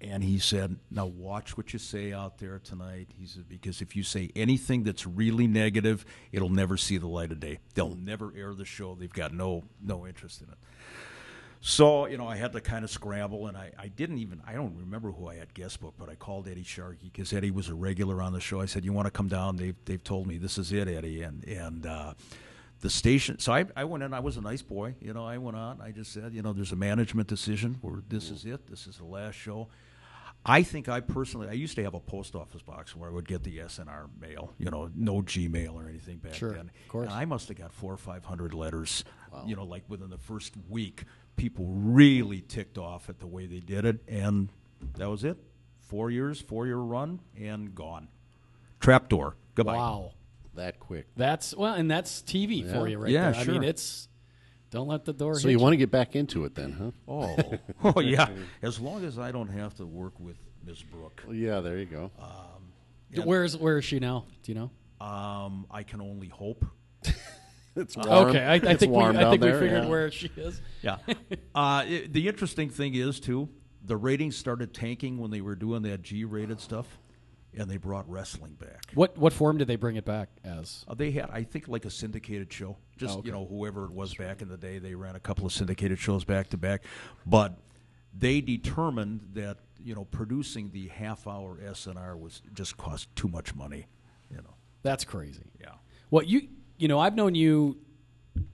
[0.00, 3.96] And he said, "Now watch what you say out there tonight." He said, "Because if
[3.96, 7.60] you say anything that's really negative, it'll never see the light of day.
[7.74, 8.94] They'll never air the show.
[8.94, 10.58] They've got no no interest in it."
[11.66, 14.52] So, you know, I had to kind of scramble, and I, I didn't even, I
[14.52, 17.70] don't remember who I had guest book, but I called Eddie Sharkey because Eddie was
[17.70, 18.60] a regular on the show.
[18.60, 19.56] I said, You want to come down?
[19.56, 21.22] They've, they've told me this is it, Eddie.
[21.22, 22.12] And, and uh,
[22.82, 24.94] the station, so I, I went in, I was a nice boy.
[25.00, 28.02] You know, I went on, I just said, You know, there's a management decision where
[28.10, 29.68] this is it, this is the last show.
[30.44, 33.26] I think I personally, I used to have a post office box where I would
[33.26, 36.70] get the SNR mail, you know, no Gmail or anything back Sure, then.
[36.82, 37.06] of course.
[37.06, 39.04] And I must have got four or five hundred letters,
[39.46, 41.04] you know, like within the first week.
[41.36, 44.48] People really ticked off at the way they did it, and
[44.96, 45.36] that was it.
[45.80, 48.08] Four years, four year run, and gone.
[48.80, 49.36] Trapdoor.
[49.54, 49.76] Goodbye.
[49.76, 50.12] Wow.
[50.54, 51.06] That quick.
[51.16, 53.40] That's, well, and that's TV for you right Yeah, there.
[53.40, 54.08] I mean, it's,
[54.70, 56.90] don't let the door So hit you want to get back into it then, huh?
[57.12, 57.36] Oh,
[57.96, 58.28] oh yeah.
[58.62, 60.82] As long as I don't have to work with Ms.
[60.82, 62.10] Brooke, Well, yeah, there you go.
[63.24, 64.26] Where's, where is she now?
[64.42, 64.70] Do you know?
[65.04, 66.64] um, I can only hope.
[67.82, 68.28] it's warm.
[68.28, 69.88] Okay, I, I It's think we, I down think we there, figured yeah.
[69.88, 70.60] where she is.
[70.82, 70.96] Yeah.
[71.54, 73.48] uh, it- the interesting thing is too,
[73.84, 76.86] the ratings started tanking when they were doing that G-rated stuff,
[77.56, 78.84] and they brought wrestling back.
[78.94, 80.84] What what form did they bring it back as?
[80.88, 82.76] Uh, they had, I think, like a syndicated show.
[82.96, 83.26] Just Oh, okay.
[83.26, 85.98] you know, whoever it was back in the day, they ran a couple of syndicated
[85.98, 86.84] shows back to back,
[87.26, 87.58] but
[88.16, 93.86] they determined that you know producing the half-hour SNR was just cost too much money.
[94.30, 94.54] You know.
[94.82, 95.44] That's crazy.
[95.60, 95.72] Yeah.
[96.10, 97.78] Well, you you know, I've known you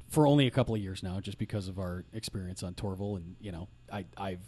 [0.09, 3.37] for only a couple of years now, just because of our experience on Torval, and
[3.41, 4.41] you know, I I've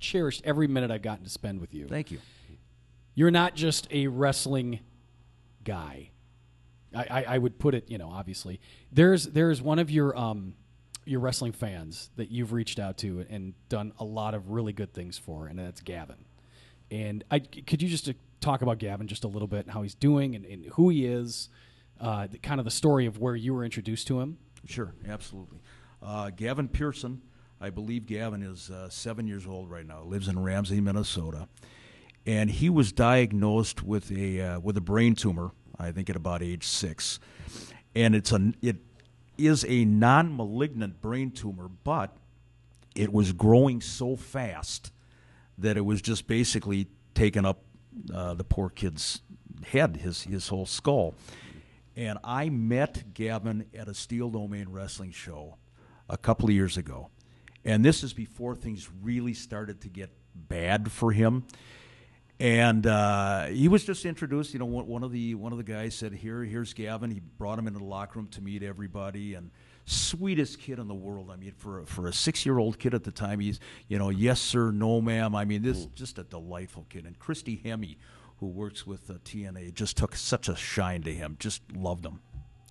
[0.00, 1.86] cherished every minute I've gotten to spend with you.
[1.86, 2.18] Thank you.
[3.14, 4.80] You're not just a wrestling
[5.64, 6.10] guy.
[6.94, 8.60] I, I, I would put it, you know, obviously.
[8.90, 10.54] There's there's one of your um
[11.04, 14.92] your wrestling fans that you've reached out to and done a lot of really good
[14.92, 16.24] things for, and that's Gavin.
[16.90, 19.82] And I could you just uh, talk about Gavin just a little bit and how
[19.82, 21.48] he's doing and, and who he is,
[22.02, 24.36] uh, kind of the story of where you were introduced to him.
[24.66, 25.60] Sure, absolutely.
[26.02, 27.22] Uh, Gavin Pearson,
[27.60, 30.02] I believe Gavin is uh, seven years old right now.
[30.02, 31.48] Lives in Ramsey, Minnesota,
[32.26, 35.52] and he was diagnosed with a uh, with a brain tumor.
[35.78, 37.20] I think at about age six,
[37.94, 38.76] and it's a it
[39.38, 42.16] is a non-malignant brain tumor, but
[42.94, 44.92] it was growing so fast
[45.58, 47.62] that it was just basically taking up
[48.12, 49.22] uh, the poor kid's
[49.66, 51.14] head, his his whole skull.
[51.96, 55.56] And I met Gavin at a Steel Domain wrestling show
[56.08, 57.10] a couple of years ago,
[57.64, 61.44] and this is before things really started to get bad for him.
[62.40, 64.52] And uh, he was just introduced.
[64.52, 67.58] You know, one of the one of the guys said, "Here, here's Gavin." He brought
[67.58, 69.50] him into the locker room to meet everybody, and
[69.84, 71.30] sweetest kid in the world.
[71.30, 73.98] I mean, for a, for a six year old kid at the time, he's you
[73.98, 75.34] know, yes sir, no ma'am.
[75.34, 77.04] I mean, this is just a delightful kid.
[77.06, 77.96] And Christy Hemme,
[78.42, 81.36] who works with uh, TNA, just took such a shine to him.
[81.38, 82.20] Just loved him.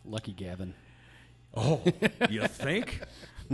[0.03, 0.73] Lucky Gavin.
[1.55, 1.81] Oh,
[2.29, 2.99] you think?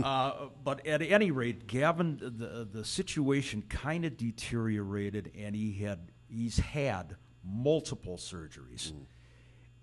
[0.02, 6.10] Uh, but at any rate, Gavin, the the situation kind of deteriorated, and he had
[6.28, 7.14] he's had
[7.44, 8.92] multiple surgeries.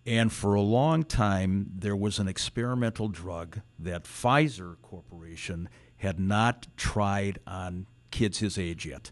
[0.05, 6.67] And for a long time, there was an experimental drug that Pfizer Corporation had not
[6.75, 9.11] tried on kids his age yet.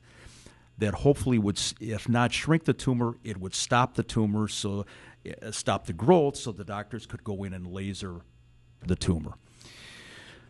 [0.80, 4.86] That hopefully would, if not shrink the tumor, it would stop the tumor, so
[5.26, 8.22] uh, stop the growth, so the doctors could go in and laser
[8.86, 9.36] the tumor.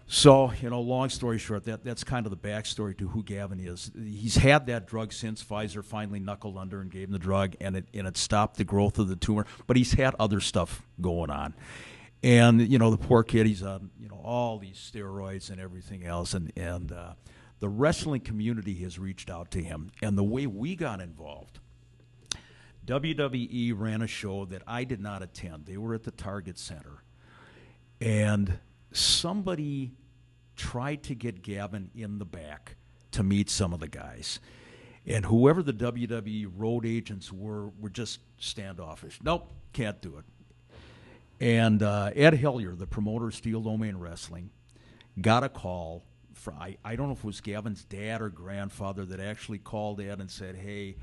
[0.05, 3.59] So, you know, long story short, that, that's kind of the backstory to who Gavin
[3.59, 3.91] is.
[3.95, 7.75] He's had that drug since Pfizer finally knuckled under and gave him the drug, and
[7.75, 9.45] it, and it stopped the growth of the tumor.
[9.65, 11.53] But he's had other stuff going on.
[12.21, 16.05] And, you know, the poor kid, he's on, you know, all these steroids and everything
[16.05, 16.33] else.
[16.33, 17.13] And, and uh,
[17.63, 19.89] the wrestling community has reached out to him.
[20.01, 21.59] And the way we got involved,
[22.85, 25.65] WWE ran a show that I did not attend.
[25.65, 27.05] They were at the Target Center
[28.01, 28.59] and
[28.91, 29.93] somebody
[30.57, 32.75] tried to get Gavin in the back
[33.11, 34.41] to meet some of the guys.
[35.07, 39.21] And whoever the WWE road agents were, were just standoffish.
[39.23, 40.25] Nope, can't do it.
[41.39, 44.49] And uh, Ed Hellier, the promoter of Steel Domain Wrestling,
[45.21, 46.03] got a call.
[46.43, 50.01] From, I, I don't know if it was Gavin's dad or grandfather that actually called
[50.01, 50.97] Ed and said, hey,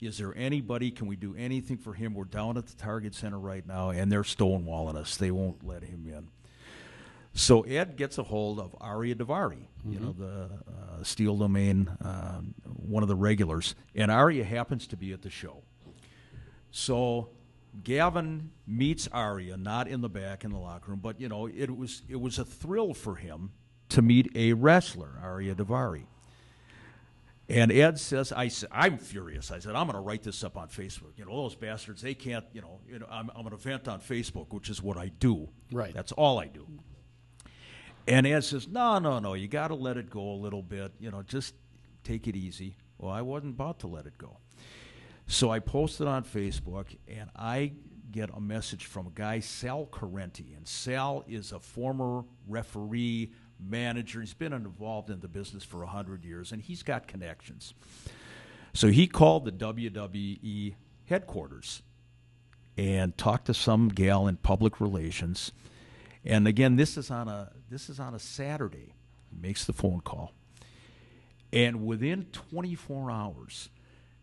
[0.00, 0.92] is there anybody?
[0.92, 2.14] Can we do anything for him?
[2.14, 5.16] We're down at the Target Center right now, and they're stonewalling us.
[5.16, 6.28] They won't let him in.
[7.34, 12.40] So Ed gets a hold of Ariya Daivari, you know, the uh, Steel Domain, uh,
[12.64, 15.62] one of the regulars, and Ariya happens to be at the show.
[16.70, 17.30] So
[17.82, 21.76] Gavin meets Ariya, not in the back in the locker room, but you know, it
[21.76, 23.50] was it was a thrill for him
[23.90, 26.04] to meet a wrestler, Ariya Daivari.
[27.48, 29.52] And Ed says, I, I'm furious.
[29.52, 31.16] I said, I'm going to write this up on Facebook.
[31.16, 33.86] You know, those bastards, they can't, you know, you know I'm, I'm going to vent
[33.86, 35.48] on Facebook, which is what I do.
[35.70, 35.94] Right.
[35.94, 36.66] That's all I do.
[38.08, 40.92] And Ed says, no, no, no, you got to let it go a little bit.
[40.98, 41.54] You know, just
[42.02, 42.76] take it easy.
[42.98, 44.38] Well, I wasn't about to let it go.
[45.28, 47.72] So I posted on Facebook, and I
[48.12, 50.56] get a message from a guy, Sal Carenti.
[50.56, 54.20] And Sal is a former referee, manager.
[54.20, 57.74] He's been involved in the business for 100 years, and he's got connections.
[58.72, 60.74] So he called the WWE
[61.06, 61.82] headquarters
[62.76, 65.52] and talked to some gal in public relations.
[66.24, 68.94] And again, this is on a this is on a Saturday.
[69.30, 70.32] He makes the phone call.
[71.52, 73.70] And within 24 hours,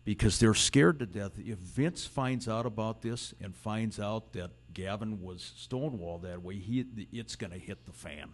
[0.04, 4.50] because they're scared to death, if Vince finds out about this and finds out that
[4.72, 8.32] Gavin was stonewalled that way, he it's going to hit the fan.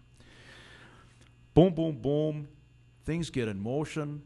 [1.52, 2.48] Boom, boom, boom.
[3.04, 4.22] Things get in motion.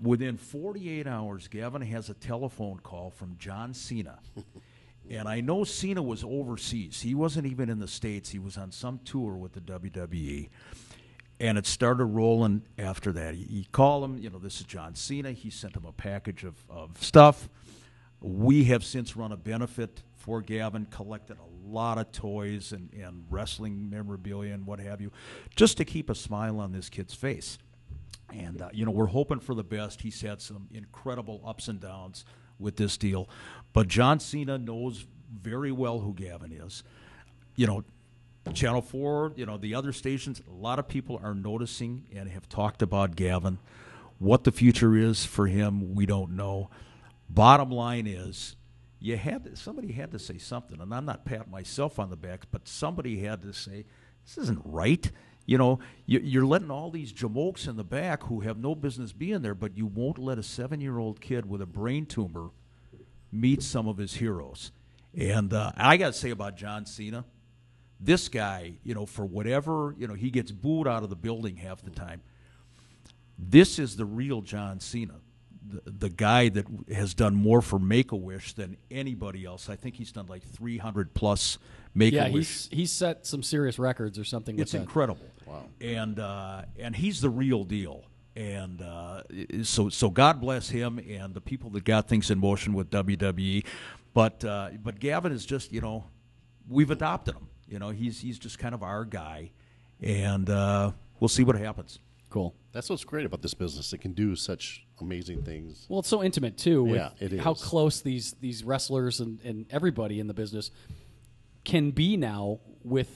[0.00, 4.18] Within 48 hours, Gavin has a telephone call from John Cena.
[5.10, 7.00] and I know Cena was overseas.
[7.00, 8.30] He wasn't even in the States.
[8.30, 10.48] He was on some tour with the WWE.
[11.40, 13.34] And it started rolling after that.
[13.34, 15.32] He, he called him, you know, this is John Cena.
[15.32, 17.48] He sent him a package of, of stuff.
[18.20, 23.24] We have since run a benefit for Gavin, collected a lot of toys and, and
[23.28, 25.10] wrestling memorabilia and what have you,
[25.56, 27.58] just to keep a smile on this kid's face.
[28.32, 30.00] And, uh, you know, we're hoping for the best.
[30.00, 32.24] He's had some incredible ups and downs
[32.58, 33.28] with this deal.
[33.72, 36.84] But John Cena knows very well who Gavin is.
[37.56, 37.84] You know,
[38.54, 42.48] Channel 4, you know, the other stations, a lot of people are noticing and have
[42.48, 43.58] talked about Gavin.
[44.18, 46.70] What the future is for him, we don't know.
[47.28, 48.56] Bottom line is,
[49.02, 52.46] you had somebody had to say something, and I'm not patting myself on the back,
[52.50, 53.84] but somebody had to say,
[54.24, 55.10] "This isn't right."
[55.44, 59.12] You know, you- you're letting all these jamokes in the back who have no business
[59.12, 62.50] being there, but you won't let a seven-year-old kid with a brain tumor
[63.32, 64.70] meet some of his heroes.
[65.14, 67.24] And uh, I got to say about John Cena,
[67.98, 71.56] this guy, you know, for whatever, you know, he gets booed out of the building
[71.56, 72.22] half the time.
[73.36, 75.20] This is the real John Cena,
[75.64, 79.68] the, the guy that has done more for Make a Wish than anybody else.
[79.68, 81.58] I think he's done like 300 plus
[81.94, 82.24] Make a Wish.
[82.24, 84.56] Yeah, he's he's set some serious records or something.
[84.56, 84.78] With It's that.
[84.82, 85.26] incredible.
[85.46, 85.64] Wow.
[85.80, 88.04] And uh, and he's the real deal.
[88.34, 89.22] And uh,
[89.62, 93.64] so so God bless him and the people that got things in motion with WWE.
[94.14, 96.04] But uh, but Gavin is just you know
[96.68, 97.48] we've adopted him.
[97.68, 99.50] You know he's he's just kind of our guy,
[100.00, 101.98] and uh, we'll see what happens.
[102.30, 102.54] Cool.
[102.72, 103.92] That's what's great about this business.
[103.92, 105.84] It can do such amazing things.
[105.88, 106.84] Well, it's so intimate too.
[106.84, 107.62] With Yeah, it How is.
[107.62, 110.70] close these these wrestlers and, and everybody in the business
[111.64, 113.08] can be now with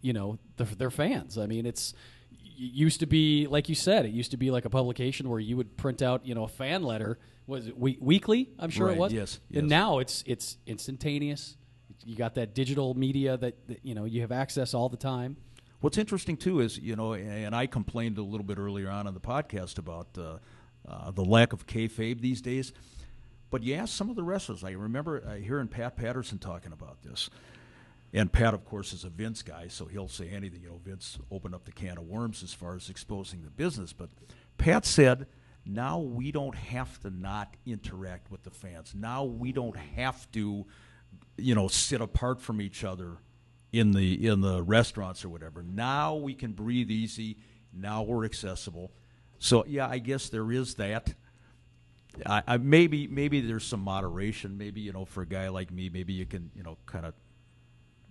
[0.00, 1.38] you know the, their fans.
[1.38, 1.94] I mean, it's
[2.32, 5.40] it used to be like you said, it used to be like a publication where
[5.40, 8.48] you would print out you know a fan letter was it we- weekly?
[8.58, 9.12] I'm sure Right, it was.
[9.12, 9.70] yes, And yes.
[9.70, 11.56] now it's it's instantaneous.
[12.06, 15.36] You got that digital media that, that you know you have access all the time.
[15.80, 19.12] What's interesting too is you know, and I complained a little bit earlier on in
[19.14, 20.38] the podcast about uh,
[20.88, 22.72] uh, the lack of kayfabe these days.
[23.50, 24.64] But you ask some of the wrestlers.
[24.64, 27.30] I remember uh, hearing Pat Patterson talking about this,
[28.12, 30.62] and Pat, of course, is a Vince guy, so he'll say anything.
[30.62, 33.92] You know, Vince opened up the can of worms as far as exposing the business.
[33.92, 34.10] But
[34.58, 35.26] Pat said,
[35.64, 38.94] "Now we don't have to not interact with the fans.
[38.94, 40.66] Now we don't have to,
[41.36, 43.18] you know, sit apart from each other."
[43.74, 45.60] in the in the restaurants or whatever.
[45.60, 47.38] Now we can breathe easy.
[47.72, 48.92] Now we're accessible.
[49.38, 51.14] So yeah, I guess there is that.
[52.26, 54.56] I, I maybe maybe there's some moderation.
[54.56, 57.14] Maybe you know for a guy like me, maybe you can you know kind of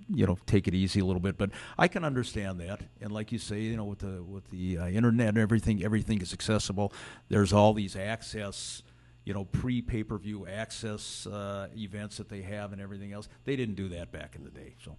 [0.09, 1.38] you know take it easy a little bit.
[1.38, 2.82] But I can understand that.
[3.01, 6.21] And like you say, you know with the with the uh, internet and everything, everything
[6.21, 6.93] is accessible.
[7.30, 8.84] There's all these access.
[9.26, 13.30] You know, pre pay per view access uh, events that they have and everything else.
[13.45, 14.76] They didn't do that back in the day.
[14.84, 14.97] So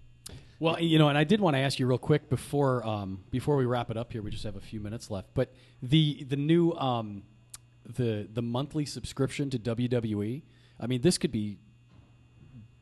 [0.60, 3.56] Well, you know, and I did want to ask you real quick before um, before
[3.56, 4.22] we wrap it up here.
[4.22, 5.52] We just have a few minutes left, but
[5.82, 7.24] the the new um,
[7.84, 10.42] the the monthly subscription to WWE.
[10.80, 11.58] I mean, this could be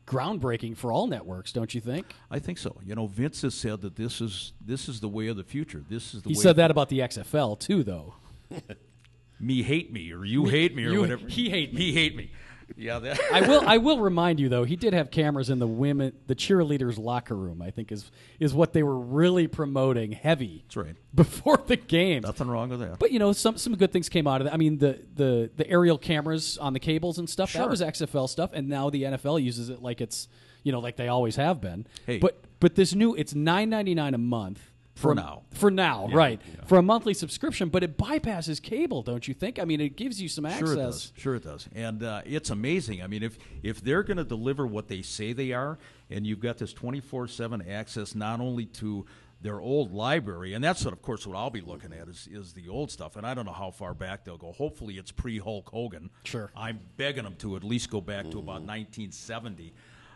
[0.05, 2.13] groundbreaking for all networks, don't you think?
[2.29, 2.79] I think so.
[2.85, 5.83] You know, Vince has said that this is this is the way of the future.
[5.89, 8.15] This is the He said that about the XFL too, though.
[9.39, 11.27] me hate me or you hate me or you- whatever.
[11.27, 11.81] he hate me.
[11.81, 12.31] He hate me.
[12.75, 13.19] Yeah, that.
[13.31, 13.63] I will.
[13.67, 14.63] I will remind you though.
[14.63, 17.61] He did have cameras in the women, the cheerleaders' locker room.
[17.61, 20.95] I think is is what they were really promoting heavy That's right.
[21.13, 22.21] before the game.
[22.23, 22.99] Nothing wrong with that.
[22.99, 24.53] But you know, some some good things came out of it.
[24.53, 27.53] I mean, the the the aerial cameras on the cables and stuff.
[27.53, 30.27] That was XFL stuff, and now the NFL uses it like it's
[30.63, 31.85] you know like they always have been.
[32.05, 32.17] Hey.
[32.17, 35.43] But but this new it's nine ninety nine a month For a- now.
[35.51, 36.41] For now, Yeah, right?
[36.55, 36.65] yeah.
[36.65, 39.59] For a monthly subscription, but it bypasses cable, don't you think?
[39.59, 40.59] I mean, it gives you some access.
[40.67, 41.13] Sure it does.
[41.17, 41.67] Sure it does.
[41.73, 43.01] And uh, it's amazing.
[43.01, 45.77] I mean, if if they're going to deliver what they say they are,
[46.09, 49.05] and you've got this twenty four seven access not only to
[49.41, 52.53] their old library, and that's what, of course, what I'll be looking at is is
[52.53, 53.15] the old stuff.
[53.17, 54.51] And I don't know how far back they'll go.
[54.53, 56.11] Hopefully, it's pre Hulk Hogan.
[56.23, 56.51] Sure.
[56.55, 59.73] I'm begging them to at least go back to about 1970.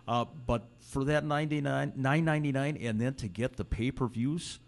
[0.07, 4.59] Uh, but for that 99 999 and then to get the pay per views,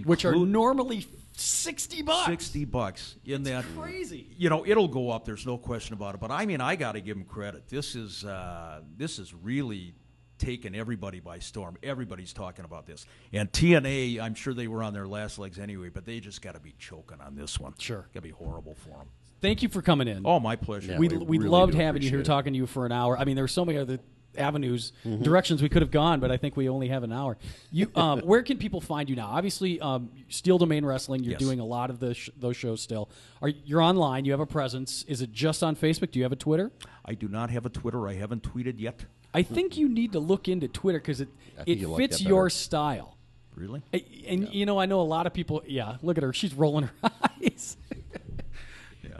[0.00, 2.26] Which are normally sixty bucks.
[2.26, 4.26] 60 bucks in that crazy.
[4.36, 6.92] you know it'll go up there's no question about it but i mean i got
[6.92, 9.94] to give them credit this is uh, this is really
[10.38, 14.92] taken everybody by storm everybody's talking about this and tna i'm sure they were on
[14.92, 18.02] their last legs anyway but they just got to be choking on this one Sure.
[18.12, 19.08] got to be horrible for them
[19.40, 20.22] Thank you for coming in.
[20.26, 22.24] oh my pleasure Yeah, we we we really loved having you here it.
[22.26, 23.18] talking to you for an hour.
[23.18, 23.98] I mean, there were so many other
[24.36, 25.22] avenues, Mm-hmm.
[25.22, 27.36] directions we could have gone, but I think we only have an hour.
[27.70, 29.26] You, um, where can people find you now?
[29.28, 31.22] Obviously, um, Steel Domain Wrestling.
[31.22, 31.40] You're Yes.
[31.40, 33.08] doing a lot of the sh- those shows still.
[33.40, 34.24] Are you're online?
[34.24, 35.04] You have a presence.
[35.08, 36.10] Is it just on Facebook?
[36.12, 36.70] Do you have a Twitter?
[37.04, 39.04] i do not have a twitter i haven't tweeted yet
[39.34, 41.28] I think you need to look into Twitter because it
[41.66, 43.16] it you'll like fits your style.
[43.56, 45.62] really I- And you know, I know a lot of people.
[45.66, 46.92] Yeah, look at her; she's rolling her
[47.42, 47.76] eyes.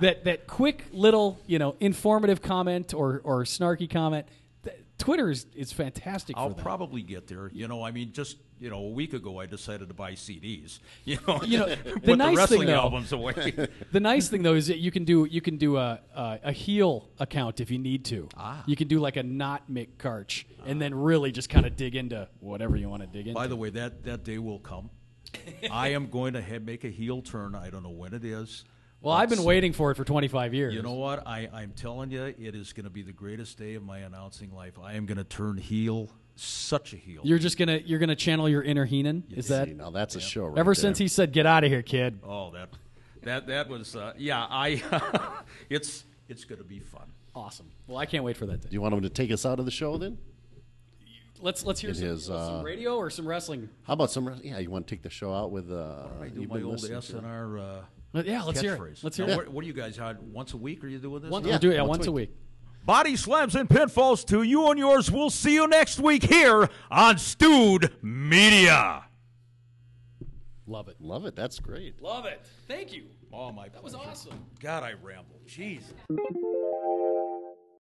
[0.00, 4.26] That that quick little, you know, informative comment or or snarky comment.
[5.02, 7.50] Twitter is, is fantastic I'll probably get there.
[7.52, 10.78] You know, I mean, just you know, a week ago I decided to buy CDs.
[11.04, 11.74] You know, You know,
[12.04, 13.52] the nice the thing, though- albums away.
[13.92, 16.52] the nice thing though is that you can do you can do a a, a
[16.52, 18.28] heel account if you need to.
[18.36, 18.62] Ah.
[18.64, 21.96] You can do like a not Mick Karch and then really just kind of dig
[21.96, 23.34] into whatever you want to dig into.
[23.34, 24.90] By the way, that, that day will come.
[25.70, 27.56] I am going to have, make a heel turn.
[27.56, 28.64] I don't know when it is.
[29.02, 30.74] Well, I've been waiting for it for 25 years.
[30.74, 31.26] You know what?
[31.26, 34.54] I, I'm telling you, it is going to be the greatest day of my announcing
[34.54, 34.78] life.
[34.82, 37.22] I am going to turn heel, such a heel.
[37.24, 39.24] You're just gonna you're gonna channel your inner Heenan.
[39.30, 40.46] Is that See, now that's a show.
[40.46, 40.74] Right ever there.
[40.80, 42.20] since he said "Get out of here, kid"?
[42.24, 42.68] oh, that
[43.22, 44.46] that that was uh, yeah.
[44.48, 44.82] I
[45.70, 47.12] it's it's going to be fun.
[47.34, 47.70] Awesome.
[47.86, 48.68] Well, I can't wait for that day.
[48.70, 50.18] Do you want him to take us out of the show then?
[51.40, 53.68] Let's let's hear It some, is, some uh, radio or some wrestling.
[53.82, 54.40] How about some?
[54.44, 55.72] Yeah, you want to take the show out with?
[55.72, 57.58] Uh, I do you've my old SNR.
[57.58, 57.84] Uh, Let-
[58.14, 58.80] yeah, let's hear it.
[58.80, 59.04] catchphrase.
[59.04, 59.36] Let's hear Now, it.
[59.36, 60.84] What, what do you guys had once a week?
[60.84, 61.30] Are you doing this?
[61.30, 61.50] Once, now?
[61.50, 62.30] we'll do it yeah, once once a a week.
[62.84, 65.10] Body slams and pinfalls to you and yours.
[65.10, 69.04] We'll see you next week here on Stewed Media.
[70.66, 70.96] Love it.
[71.00, 71.36] Love it.
[71.36, 72.00] That's great.
[72.02, 72.44] Love it.
[72.66, 73.04] Thank you.
[73.32, 73.68] Oh my!
[73.68, 74.44] That was awesome.
[74.60, 75.40] God, I ramble.
[75.46, 75.82] Jeez.